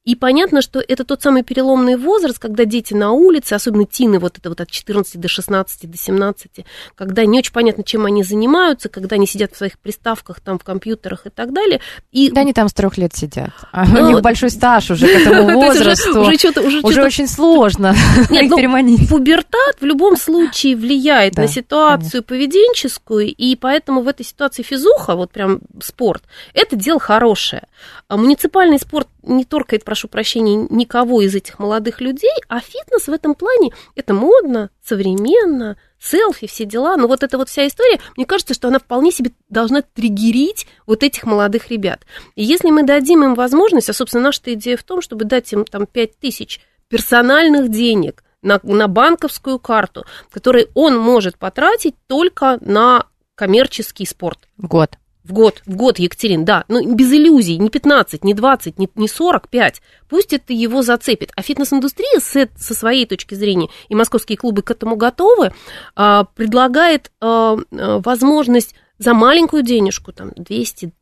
[0.07, 4.37] И понятно, что это тот самый переломный возраст, когда дети на улице, особенно тины, вот
[4.37, 8.87] это вот от 14 до 16, до 17, когда не очень понятно, чем они занимаются,
[8.87, 11.81] когда они сидят в своих приставках, там, в компьютерах и так далее.
[12.13, 12.31] И...
[12.31, 13.49] Да они там с трех лет сидят.
[13.73, 16.21] А ну, у них большой стаж уже к этому возрасту.
[16.21, 17.93] Уже, уже, уже, уже очень сложно
[18.29, 19.09] Нет, их ну, переманить.
[19.09, 22.23] Пубертат в любом случае влияет да, на ситуацию конечно.
[22.23, 27.63] поведенческую, и поэтому в этой ситуации физуха, вот прям спорт, это дело хорошее.
[28.07, 33.11] А муниципальный спорт не торкает, прошу прощения, никого из этих молодых людей, а фитнес в
[33.11, 36.97] этом плане это модно, современно, селфи, все дела.
[36.97, 41.03] Но вот эта вот вся история, мне кажется, что она вполне себе должна триггерить вот
[41.03, 42.05] этих молодых ребят.
[42.35, 45.65] И если мы дадим им возможность, а, собственно, наша идея в том, чтобы дать им
[45.65, 53.05] там 5 тысяч персональных денег на, на банковскую карту, которые он может потратить только на
[53.35, 54.47] коммерческий спорт.
[54.57, 54.97] Год.
[55.27, 56.63] В год, в год, Екатерин, да.
[56.69, 59.81] Ну, без иллюзий, не 15, не 20, не, не 45.
[60.07, 61.31] Пусть это его зацепит.
[61.35, 65.51] А фитнес-индустрия с, со своей точки зрения, и московские клубы к этому готовы,
[65.95, 70.93] а, предлагает а, а возможность за маленькую денежку, там, 200, там,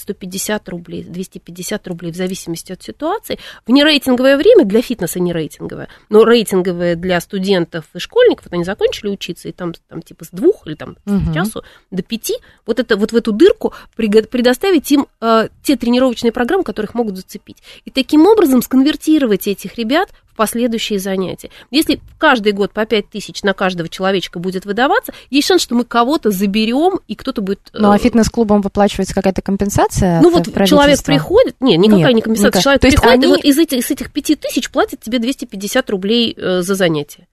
[0.00, 3.38] 150 рублей, 250 рублей в зависимости от ситуации.
[3.66, 8.64] В нерейтинговое время для фитнеса не рейтинговое, но рейтинговое для студентов и школьников, вот они
[8.64, 11.30] закончили учиться, и там, там типа с двух или там угу.
[11.30, 12.34] с часу до пяти,
[12.66, 17.58] вот, это, вот в эту дырку предоставить им э, те тренировочные программы, которых могут зацепить.
[17.84, 21.50] И таким образом сконвертировать этих ребят в последующие занятия.
[21.70, 25.84] Если каждый год по 5 тысяч на каждого человечка будет выдаваться, есть шанс, что мы
[25.84, 27.60] кого-то заберем, и кто-то будет...
[27.72, 29.89] Ну, а фитнес-клубам выплачивается какая-то компенсация?
[30.00, 31.56] Ну, вот человек приходит...
[31.60, 32.48] Нет, никакая Нет, не компенсация.
[32.48, 32.62] Никак.
[32.62, 33.24] Человек приходит, они...
[33.24, 37.26] и вот из этих, из этих 5 тысяч платит тебе 250 рублей э, за занятие.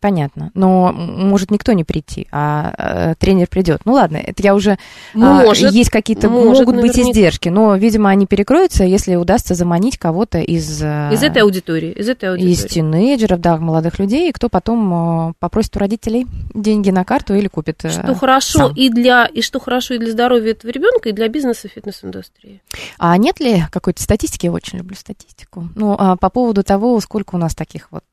[0.00, 0.50] Понятно.
[0.54, 3.82] Но может никто не прийти, а, а тренер придет.
[3.84, 4.78] Ну ладно, это я уже...
[5.14, 5.70] А, может.
[5.70, 6.28] А, есть какие-то...
[6.28, 6.98] Может, могут наверняка.
[6.98, 10.80] быть издержки, но, видимо, они перекроются, если удастся заманить кого-то из...
[10.82, 11.92] А, из этой аудитории.
[11.92, 12.52] Из этой аудитории.
[12.52, 17.82] Из тинейджеров, да, молодых людей, кто потом попросит у родителей деньги на карту или купит
[17.88, 18.74] Что хорошо сам.
[18.74, 19.26] и для...
[19.26, 22.62] И что хорошо и для здоровья этого ребенка, и для бизнеса фитнес-индустрии.
[22.98, 24.46] А нет ли какой-то статистики?
[24.46, 25.68] Я очень люблю статистику.
[25.74, 28.04] Ну, а по поводу того, сколько у нас таких вот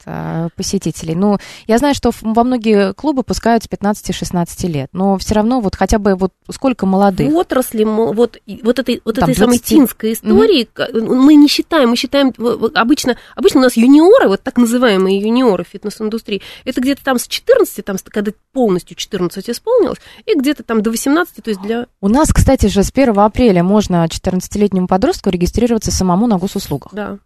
[0.56, 1.16] посетителей.
[1.16, 1.38] Ну,
[1.68, 6.00] я знаю, что во многие клубы пускают с 15-16 лет, но все равно вот хотя
[6.00, 7.32] бы вот сколько молодых?
[7.32, 9.38] В отрасли, вот, вот этой, вот этой 20...
[9.38, 11.16] самой тинской истории mm-hmm.
[11.16, 12.34] мы не считаем, мы считаем,
[12.76, 17.84] обычно, обычно у нас юниоры, вот так называемые юниоры фитнес-индустрии, это где-то там с 14,
[17.84, 21.88] там, когда полностью 14 исполнилось, и где-то там до 18, то есть для...
[22.02, 26.94] У нас, кстати же, с 1 апреля можно 14-летнему подростку регистрироваться самому на госуслугах.
[26.94, 27.20] Да,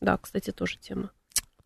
[0.00, 1.10] да, кстати, тоже тема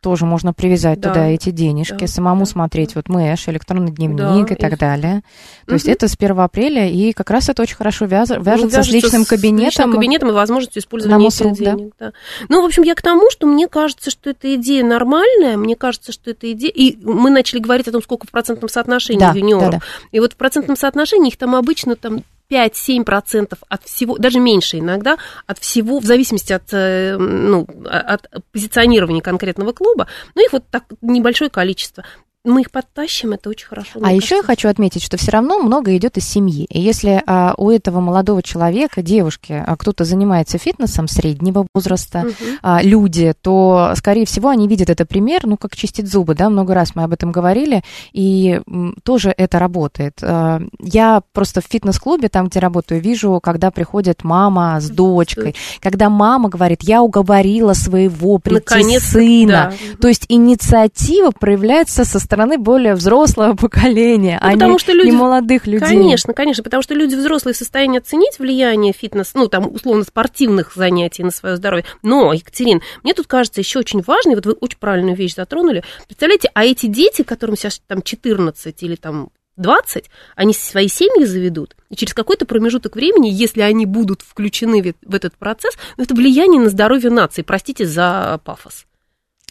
[0.01, 1.11] тоже можно привязать да.
[1.11, 2.07] туда эти денежки, да.
[2.07, 2.51] самому да.
[2.51, 5.23] смотреть вот мэш, электронный дневник да, и так далее.
[5.67, 5.75] То угу.
[5.75, 8.31] есть это с 1 апреля, и как раз это очень хорошо вяз...
[8.31, 9.71] Вяжется, ну, с личным кабинетом.
[9.71, 11.93] С личным кабинетом и возможностью использования этих денег.
[11.99, 12.07] Да.
[12.07, 12.13] Да.
[12.49, 16.13] Ну, в общем, я к тому, что мне кажется, что эта идея нормальная, мне кажется,
[16.13, 16.73] что эта идея...
[16.75, 19.71] И мы начали говорить о том, сколько в процентном соотношении да, юниоров.
[19.71, 19.81] Да, да.
[20.13, 25.17] И вот в процентном соотношении их там обычно там 5-7% от всего, даже меньше иногда,
[25.47, 30.85] от всего, в зависимости от, э, ну, от позиционирования конкретного клуба, но их вот так
[31.01, 32.05] небольшое количество
[32.45, 34.01] мы их подтащим, это очень хорошо.
[34.03, 36.65] А еще я хочу отметить, что все равно много идет из семьи.
[36.71, 42.35] И если а, у этого молодого человека, девушки, а, кто-то занимается фитнесом среднего возраста, угу.
[42.63, 46.73] а, люди, то, скорее всего, они видят это пример, ну, как чистить зубы, да, много
[46.73, 47.83] раз мы об этом говорили,
[48.13, 50.21] и м, тоже это работает.
[50.23, 56.09] А, я просто в фитнес-клубе, там, где работаю, вижу, когда приходит мама с дочкой, когда
[56.09, 59.75] мама говорит, я уговорила своего прийти Наконец-то, сына.
[59.93, 59.97] Да.
[60.01, 65.07] То есть инициатива проявляется со стороны более взрослого поколения, Ну, а потому не, что люди-
[65.11, 65.81] не молодых людей.
[65.81, 70.73] Конечно, конечно, потому что люди взрослые в состоянии оценить влияние фитнес, ну, там, условно, спортивных
[70.77, 71.85] занятий на свое здоровье.
[72.03, 75.83] Но, Екатерин, мне тут кажется еще очень важно, и вот вы очень правильную вещь затронули.
[76.07, 81.75] Представляете, а эти дети, которым сейчас там 14 или там 20, они свои семьи заведут,
[81.91, 86.15] и через какой-то промежуток времени, если они будут включены в в этот процесс, ну, это
[86.15, 88.87] влияние на здоровье нации, простите за пафос.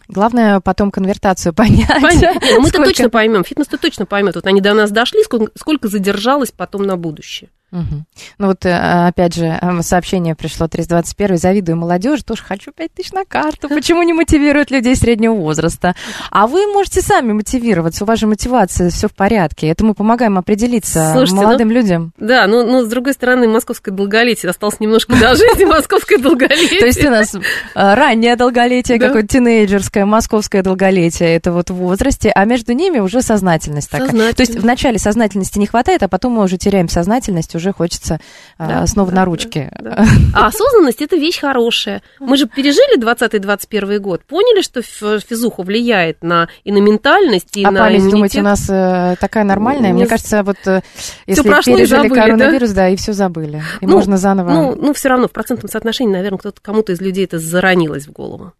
[0.10, 1.88] Главное потом конвертацию понять.
[2.01, 2.45] Понятно.
[2.45, 4.36] Не, ну мы-то Сколько- точно поймем, фитнес-то точно поймет.
[4.36, 7.49] Вот они до нас дошли, сколько, сколько задержалось потом на будущее.
[7.72, 8.05] Мгм.
[8.38, 13.11] Ну вот, э, опять же, э, сообщение пришло 321 завидую молодежи, тоже хочу 5 тысяч
[13.11, 15.95] на карту, почему не мотивируют людей среднего возраста?
[16.32, 20.38] А вы можете сами мотивироваться, у вас же мотивация, все в порядке, это мы помогаем
[20.38, 22.13] определиться Слушайте, молодым людям.
[22.17, 24.49] Да, но, но с другой стороны, московское долголетие.
[24.49, 26.80] Осталось немножко дожить, и московское долголетие.
[26.80, 27.39] То есть у нас э,
[27.76, 33.89] раннее долголетие, какое-то тинейджерское, московское долголетие, это вот в возрасте, а между ними уже сознательность
[33.89, 34.34] такая.
[34.34, 38.20] То есть вначале сознательности не хватает, а потом мы уже теряем сознательность, уже хочется
[38.57, 39.70] а, Да, снова да, на да, ручки.
[39.80, 40.05] да.
[40.34, 42.01] А осознанность– это вещь хорошая.
[42.20, 47.72] Мы же пережили 20-21 год, поняли, что физуха влияет на, и на ментальность, и А
[47.72, 48.12] на память, иммунитет.
[48.12, 49.93] думаете, у нас э, такая нормальная?
[49.93, 50.82] Мне Не- кажется, вот э,
[51.28, 52.89] если прошло пережили забыли, коронавирус, да?
[52.89, 53.62] и все забыли.
[53.82, 54.49] И Ну, можно заново.
[54.51, 58.12] Ну, ну, все равно в процентном соотношении, наверное, кто-то, кому-то из людей это заронилось в
[58.12, 58.53] голову.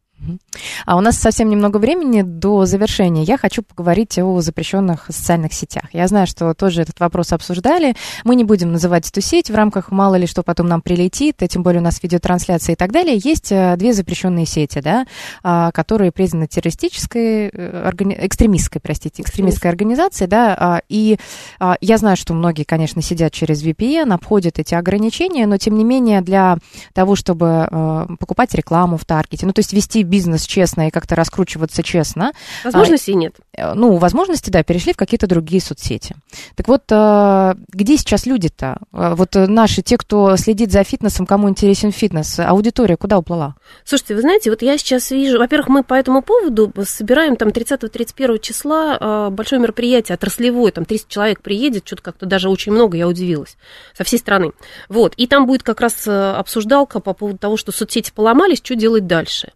[0.86, 3.24] А у нас совсем немного времени до завершения.
[3.24, 5.86] Я хочу поговорить о запрещенных социальных сетях.
[5.94, 7.96] Я знаю, что тоже этот вопрос обсуждали.
[8.24, 11.64] Мы не будем называть эту сеть в рамках мало ли что потом нам прилетит, тем
[11.64, 13.20] более у нас видеотрансляция и так далее.
[13.22, 15.06] Есть э, две запрещенные сети, да,
[15.44, 21.18] а, которые признаны террористической, э, органи- экстремистской, простите, экстремистской организацией, да, а, и
[21.60, 25.84] а, я знаю, что многие, конечно, сидят через VPN, обходят эти ограничения, но тем не
[25.84, 26.58] менее для
[26.94, 31.16] того, чтобы э, покупать рекламу в таргете, ну то есть вести бизнес честно и как-то
[31.16, 32.34] раскручиваться честно,
[32.64, 33.36] Возможностей нет.
[33.54, 36.16] э, ну, возможности, да, перешли в какие-то другие соцсети.
[36.56, 38.80] Так вот, э, где сейчас люди-то?
[38.92, 43.56] Э, Вот наши, те, кто следит за фитнесом, кому интересен фитнес, аудитория куда уплыла?
[43.86, 48.40] Слушайте, вы знаете, вот я сейчас вижу, во-первых, мы по этому поводу собираем там 30-31
[48.40, 53.58] числа большое мероприятие отраслевое, там 30 человек приедет, что-то как-то даже очень много, я удивилась,
[53.96, 54.52] со всей страны.
[54.90, 59.06] Вот, и там будет как раз обсуждалка по поводу того, что соцсети поломались, что делать
[59.08, 59.52] дальше.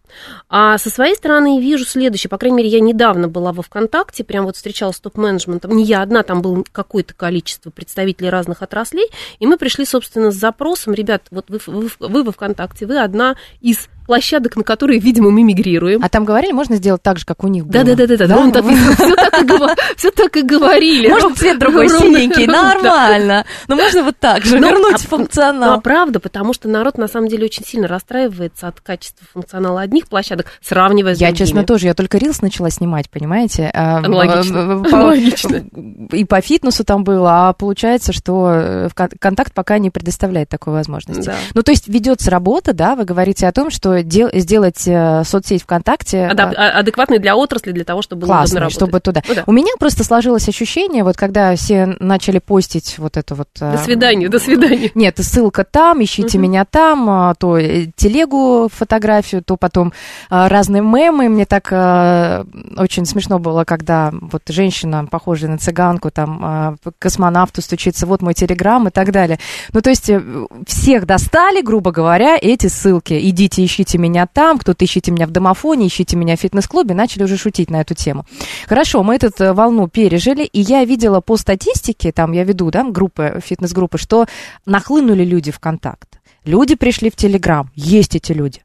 [0.56, 4.44] А со своей стороны вижу следующее, по крайней мере, я недавно была во ВКонтакте, прям
[4.44, 9.08] вот встречалась с топ-менеджментом, не я одна, там было какое-то количество представителей разных отраслей,
[9.40, 13.34] и мы пришли, собственно, с запросом, ребят, вот вы, вы, вы во ВКонтакте, вы одна
[13.60, 16.00] из площадок, на которые, видимо, мы мигрируем.
[16.02, 17.84] А там говорили, можно сделать так же, как у них было?
[17.84, 18.34] Да, да, да, да, да.
[18.34, 18.64] Ровно так,
[19.96, 21.08] все, так и, говорили.
[21.08, 23.44] Может, цвет другой, синенький, нормально.
[23.68, 25.70] Но можно вот так же Ну, вернуть а- функционал.
[25.72, 29.80] Ну, а правда, потому что народ на самом деле очень сильно расстраивается от качества функционала
[29.80, 33.70] одних площадок, сравнивая с Я, честно, тоже, я только рилс начала снимать, понимаете?
[33.72, 34.62] А, Аналогично.
[34.62, 35.64] Аналогично.
[36.12, 38.88] И по фитнесу там было, а получается, что э,
[39.18, 41.32] контакт пока не предоставляет такой возможности.
[41.54, 45.62] Ну, то есть ведется работа, да, вы говорите о том, что дел- сделать э, соцсеть
[45.62, 46.28] ВКонтакте...
[46.30, 48.76] Адап- э, а- адекватный для отрасли, для того, чтобы было Классно, работать.
[48.76, 49.22] чтобы туда.
[49.28, 49.44] Ну да.
[49.46, 53.48] У меня просто сложилось ощущение, вот когда все начали постить вот это вот...
[53.58, 54.90] До э, свидания, до свидания.
[54.94, 56.42] Нет, ссылка там, ищите Мгм.
[56.48, 59.92] меня там, а, то э, телегу, фотографию, то потом
[60.30, 61.28] а, разные мемы.
[61.28, 62.44] Мне так а,
[62.76, 68.34] очень смешно было, когда вот женщина, похожая на цыганку, там а, космонавту стучится, вот мой
[68.34, 69.38] телеграм и так далее.
[69.72, 70.20] Ну, то есть э,
[70.66, 73.18] всех достали, грубо говоря, эти ссылки.
[73.28, 77.36] Идите, ищите меня там, кто-то ищите меня в домофоне, ищите меня в фитнес-клубе, начали уже
[77.36, 78.24] шутить на эту тему.
[78.66, 82.84] Хорошо, мы эту э, волну пережили, и я видела по статистике, там я веду, да,
[82.84, 84.26] группы, фитнес-группы, что
[84.66, 86.20] нахлынули люди в контакт.
[86.44, 88.62] Люди пришли в Телеграм, есть эти люди.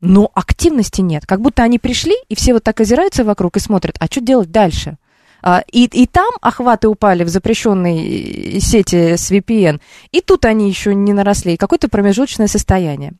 [0.00, 1.26] Но активности нет.
[1.26, 4.50] Как будто они пришли, и все вот так озираются вокруг и смотрят, а что делать
[4.50, 4.96] дальше?
[5.42, 9.80] А, И, и там охваты упали в запрещенной э, сети с VPN,
[10.12, 11.56] и тут они еще не наросли.
[11.56, 13.12] Какое-то промежуточное состояние.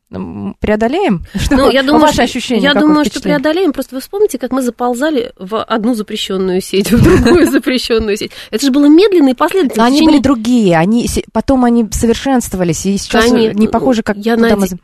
[0.60, 1.24] Преодолеем?
[1.34, 2.62] Что, Ну, я думаю, ваше что, ощущение?
[2.62, 3.72] я думаю, что преодолеем.
[3.72, 8.32] Просто вы вспомните, как мы заползали в одну запрещенную сеть, в другую запрещенную сеть.
[8.50, 9.86] Это же было медленно и последовательно.
[9.86, 14.36] Они были другие, они потом они совершенствовались, и сейчас не похоже, как я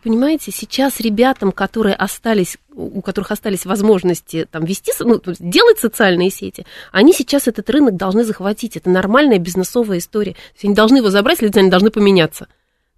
[0.03, 6.67] понимаете, сейчас ребятам, которые остались, у которых остались возможности там вести, ну, делать социальные сети,
[6.93, 8.77] они сейчас этот рынок должны захватить.
[8.77, 10.33] Это нормальная бизнесовая история.
[10.33, 12.49] То есть они должны его забрать, следовательно, они должны поменяться.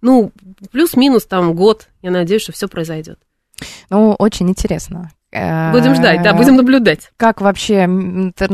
[0.01, 0.31] Ну,
[0.71, 1.87] плюс-минус там год.
[2.01, 3.19] Я надеюсь, что все произойдет.
[3.89, 5.11] Ну, очень интересно.
[5.31, 7.11] Э, Будем ждать, да, будем наблюдать.
[7.15, 7.87] Как вообще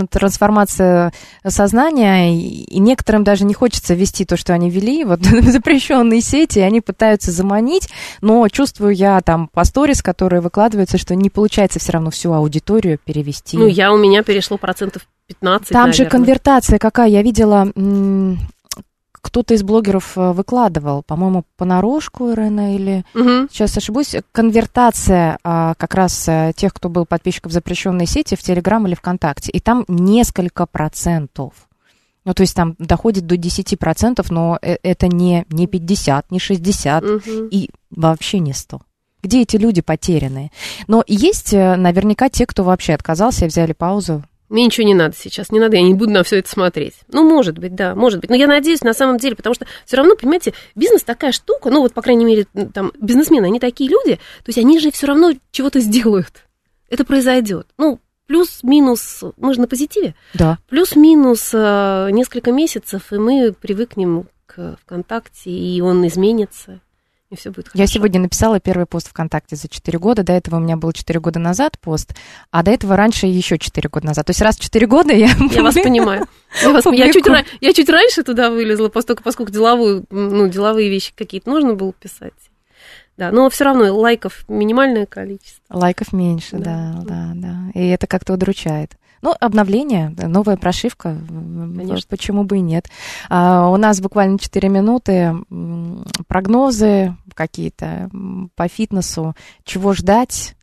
[0.10, 1.14] трансформация
[1.48, 6.82] сознания, и некоторым даже не хочется вести то, что они вели, вот запрещенные сети, они
[6.82, 7.88] пытаются заманить,
[8.22, 13.00] но чувствую я там по сторис, которые выкладываются, что не получается все равно всю аудиторию
[13.04, 13.58] перевести.
[13.58, 16.10] Ну, я у меня перешло процентов 15, Там же наверное.
[16.12, 17.08] конвертация какая?
[17.08, 17.72] Я видела,
[19.26, 23.04] кто-то из блогеров э, выкладывал, по-моему, понарошку Ирена или...
[23.16, 23.50] Мгм.
[23.52, 28.86] Сейчас ошибусь, конвертация а, как раз э, тех, кто был подписчиком запрещенной сети в Телеграм
[28.86, 29.52] или ВКонтакте.
[29.52, 31.54] И там несколько процентов.
[32.24, 36.38] Ну, то есть там доходит до 10 процентов, но э- это не, не 50, не
[36.38, 37.48] 60 Мгм.
[37.50, 38.80] и вообще не 100.
[39.24, 40.52] Где эти люди потерянные?
[40.88, 44.24] Но есть наверняка те, кто вообще отказался и взяли паузу.
[44.50, 46.94] Мне ничего не надо сейчас, не надо, я не буду на все это смотреть.
[47.08, 48.30] Ну, может быть, да, может быть.
[48.30, 51.82] Но я надеюсь, на самом деле, потому что все равно, понимаете, бизнес такая штука, ну,
[51.82, 55.32] вот, по крайней мере, там, бизнесмены, они такие люди, то есть они же все равно
[55.52, 56.44] чего-то сделают.
[56.90, 57.68] Это произойдет.
[57.80, 60.60] Ну, плюс-минус, мы же на позитиве, Да.
[60.70, 66.82] плюс-минус э, несколько месяцев, и мы привыкнем к ВКонтакте, и он изменится,
[67.36, 67.82] и все будет хорошо.
[67.82, 70.24] Я сегодня написала первый пост ВКонтакте за 4 года.
[70.24, 72.16] До этого у меня был 4 года назад пост,
[72.52, 74.26] а до этого раньше еще 4 года назад.
[74.26, 75.30] То есть раз в 4 года я...
[75.52, 76.26] Я вас понимаю.
[76.62, 77.40] Я, вас- я чуть, Публикую.
[77.44, 81.94] ра- я чуть раньше туда вылезла, поскольку, поскольку деловую, ну, деловые вещи какие-то нужно было
[81.94, 82.34] писать.
[83.18, 85.62] Да, но все равно лайков минимальное количество.
[85.78, 87.04] Лайков меньше, да, Да.
[87.04, 87.58] да, да.
[87.80, 88.98] И это как-то удручает.
[89.26, 92.08] Ну, обновление, новая прошивка, Конечно.
[92.08, 92.86] почему бы и нет.
[93.28, 95.34] А, у нас буквально 4 минуты,
[96.28, 98.12] прогнозы какие-то
[98.56, 100.56] по фитнесу, чего ждать.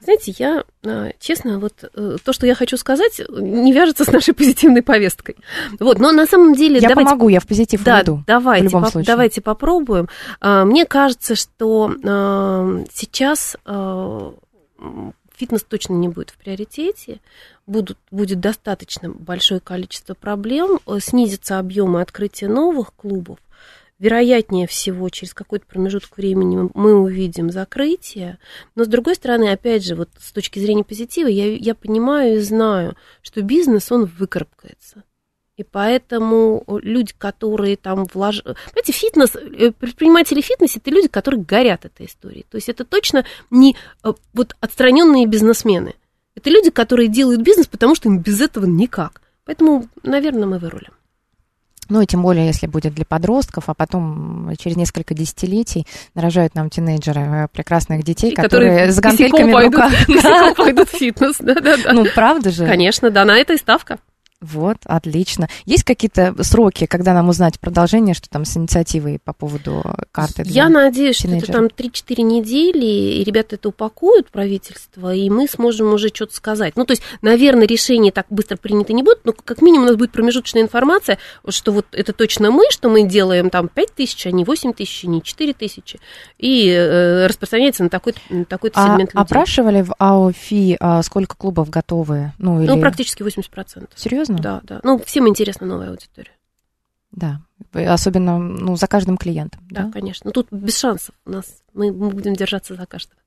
[0.00, 4.34] Знаете, я, а, честно, вот э, то, что я хочу сказать, не вяжется с нашей
[4.34, 5.36] позитивной повесткой.
[5.78, 6.80] Вот, но на самом деле...
[6.80, 8.24] Я давайте помогу, я в позитив Да, войду.
[8.26, 9.06] давайте, в любом поп- случае.
[9.06, 10.08] давайте попробуем.
[10.40, 13.56] А, Мне кажется, что а, сейчас
[15.34, 17.20] фитнес точно не будет в приоритете.
[17.66, 23.38] Будут, будет достаточно большое количество проблем, э, снизятся объемы открытия новых клубов.
[23.98, 28.38] Вероятнее всего, через какой-то промежуток времени мы увидим закрытие.
[28.74, 32.40] Но, с другой стороны, опять же, вот с точки зрения позитива, я, я понимаю и
[32.40, 35.04] знаю, что бизнес, он выкарабкается.
[35.58, 38.54] И поэтому люди, которые там вложили...
[38.72, 42.46] Понимаете, фитнес, э, предприниматели в фитнесе, это люди, которые горят этой историей.
[42.50, 45.94] То есть это точно не э, вот отстраненные бизнесмены.
[46.34, 49.20] Это люди, которые делают бизнес, потому что им без этого никак.
[49.44, 50.92] Поэтому, наверное, мы вырулим.
[51.90, 56.54] Ну, и тем более, если будет для подростков, а потом м, через несколько десятилетий нарожают
[56.54, 59.92] нам тинейджеры э, прекрасных детей, И которые, с гантельками в пойдут, руках.
[60.08, 61.92] босиком пойдут в фитнес, да-да-да.
[61.92, 62.64] Ну, правда же?
[62.64, 63.98] Конечно, да, на это и ставка.
[64.42, 65.48] Вот, отлично.
[65.64, 70.42] Есть какие-то сроки, когда нам узнать продолжение, что там с инициативой по поводу карты?
[70.46, 71.72] Я надеюсь, что это тинейджеров.
[71.76, 72.84] там 3-4 недели,
[73.20, 76.76] и ребята это упакуют, правительство, и мы сможем уже что-то сказать.
[76.76, 79.96] Ну, то есть, наверное, решение так быстро принято не будет, но как минимум у нас
[79.96, 81.18] будет промежуточная информация,
[81.48, 85.04] что вот это точно мы, что мы делаем там 5 тысяч, а не 8 тысяч,
[85.04, 86.00] а не 4 тысячи,
[86.38, 89.22] и э, распространяется на такой-то, на такой-то А сегмент людей.
[89.22, 92.32] опрашивали в АОФИ, а, сколько клубов готовы?
[92.38, 92.68] Ну, или...
[92.68, 93.88] Ну, практически 80%.
[93.94, 94.31] Серьезно?
[94.36, 94.80] Да, да.
[94.82, 96.32] Ну, всем интересна новая аудитория.
[97.12, 97.40] Да.
[97.72, 99.62] Особенно, ну, за каждым клиентом.
[99.70, 99.92] Да, да?
[99.92, 100.22] конечно.
[100.26, 101.14] Ну, тут без шансов.
[101.26, 103.20] У нас мы, мы будем держаться за каждого.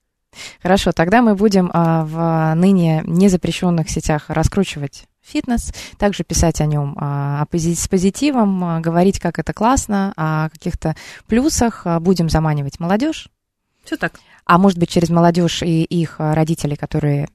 [0.62, 6.96] Хорошо, тогда мы будем а, в ныне незапрещенных сетях раскручивать фитнес, также писать о нем
[7.00, 10.96] а, с позитивом, а, говорить, как это классно, о каких-то
[11.28, 13.30] плюсах, а, будем заманивать молодежь,
[13.84, 14.20] Все так.
[14.46, 17.28] А может быть через молодежь и их а, родителей, которые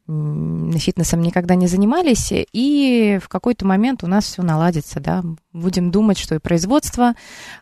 [0.79, 6.19] фитнесом никогда не занимались, и в какой-то момент у нас все наладится, да, будем думать,
[6.19, 7.15] что и производство,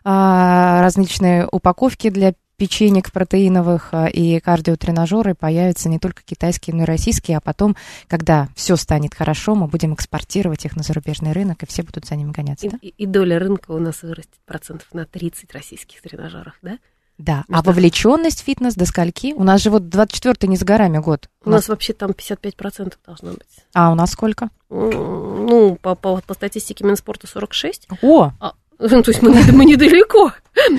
[0.03, 6.85] а, различные упаковки для печенек протеиновых а, и кардиотренажеры появятся не только китайские, но и
[6.85, 7.75] российские, а потом,
[8.07, 12.15] когда все станет хорошо, мы будем экспортировать их на зарубежный рынок, и все будут за
[12.15, 12.77] ними гоняться, И, да?
[12.81, 16.77] и- доля рынка у нас вырастет процентов на 30 российских тренажерах, да?
[17.19, 19.33] Да, а Между- вовлеченность в фитнес до скольки?
[19.33, 21.29] У нас же вот 24-й не за горами год.
[21.43, 23.65] У нас вообще там 55% должно быть.
[23.73, 24.49] А у нас сколько?
[24.69, 27.87] Ну, по, по, по статистике Минспорта 46.
[28.01, 28.31] О,
[28.79, 30.31] Ну, то есть мы, мы недалеко.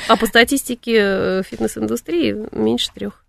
[0.08, 3.22] А по статистике э, фитнес-индустрии меньше трех.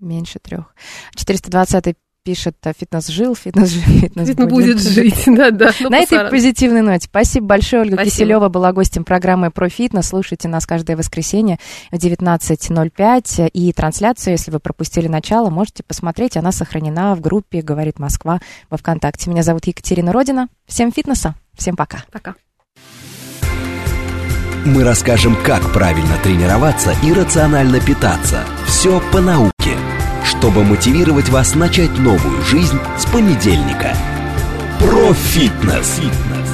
[0.00, 0.74] меньше трех.
[1.14, 1.96] 420
[2.26, 5.70] пишет, а, фитнес жил, фитнес жил, фитнес Видно, будет жить, да-да.
[5.78, 7.06] Ну, На этой позитивной ноте.
[7.08, 7.82] Спасибо большое.
[7.82, 8.10] Ольга Спасибо.
[8.10, 10.08] Киселева была гостем программы «Про фитнес».
[10.08, 11.60] Слушайте нас каждое воскресенье
[11.92, 13.48] в 19.05.
[13.50, 16.36] И трансляцию, если вы пропустили начало, можете посмотреть.
[16.36, 19.30] Она сохранена в группе «Говорит Москва» во ВКонтакте.
[19.30, 20.48] Меня зовут Екатерина Родина.
[20.66, 21.36] Всем фитнеса.
[21.56, 21.98] Всем пока.
[22.10, 22.34] Пока.
[24.64, 28.40] Мы расскажем, как правильно тренироваться и рационально питаться.
[28.66, 29.76] Все по науке.
[30.46, 33.96] Чтобы мотивировать вас начать новую жизнь с понедельника.
[34.78, 36.00] Про фитнес.
[36.00, 36.45] Сохраняем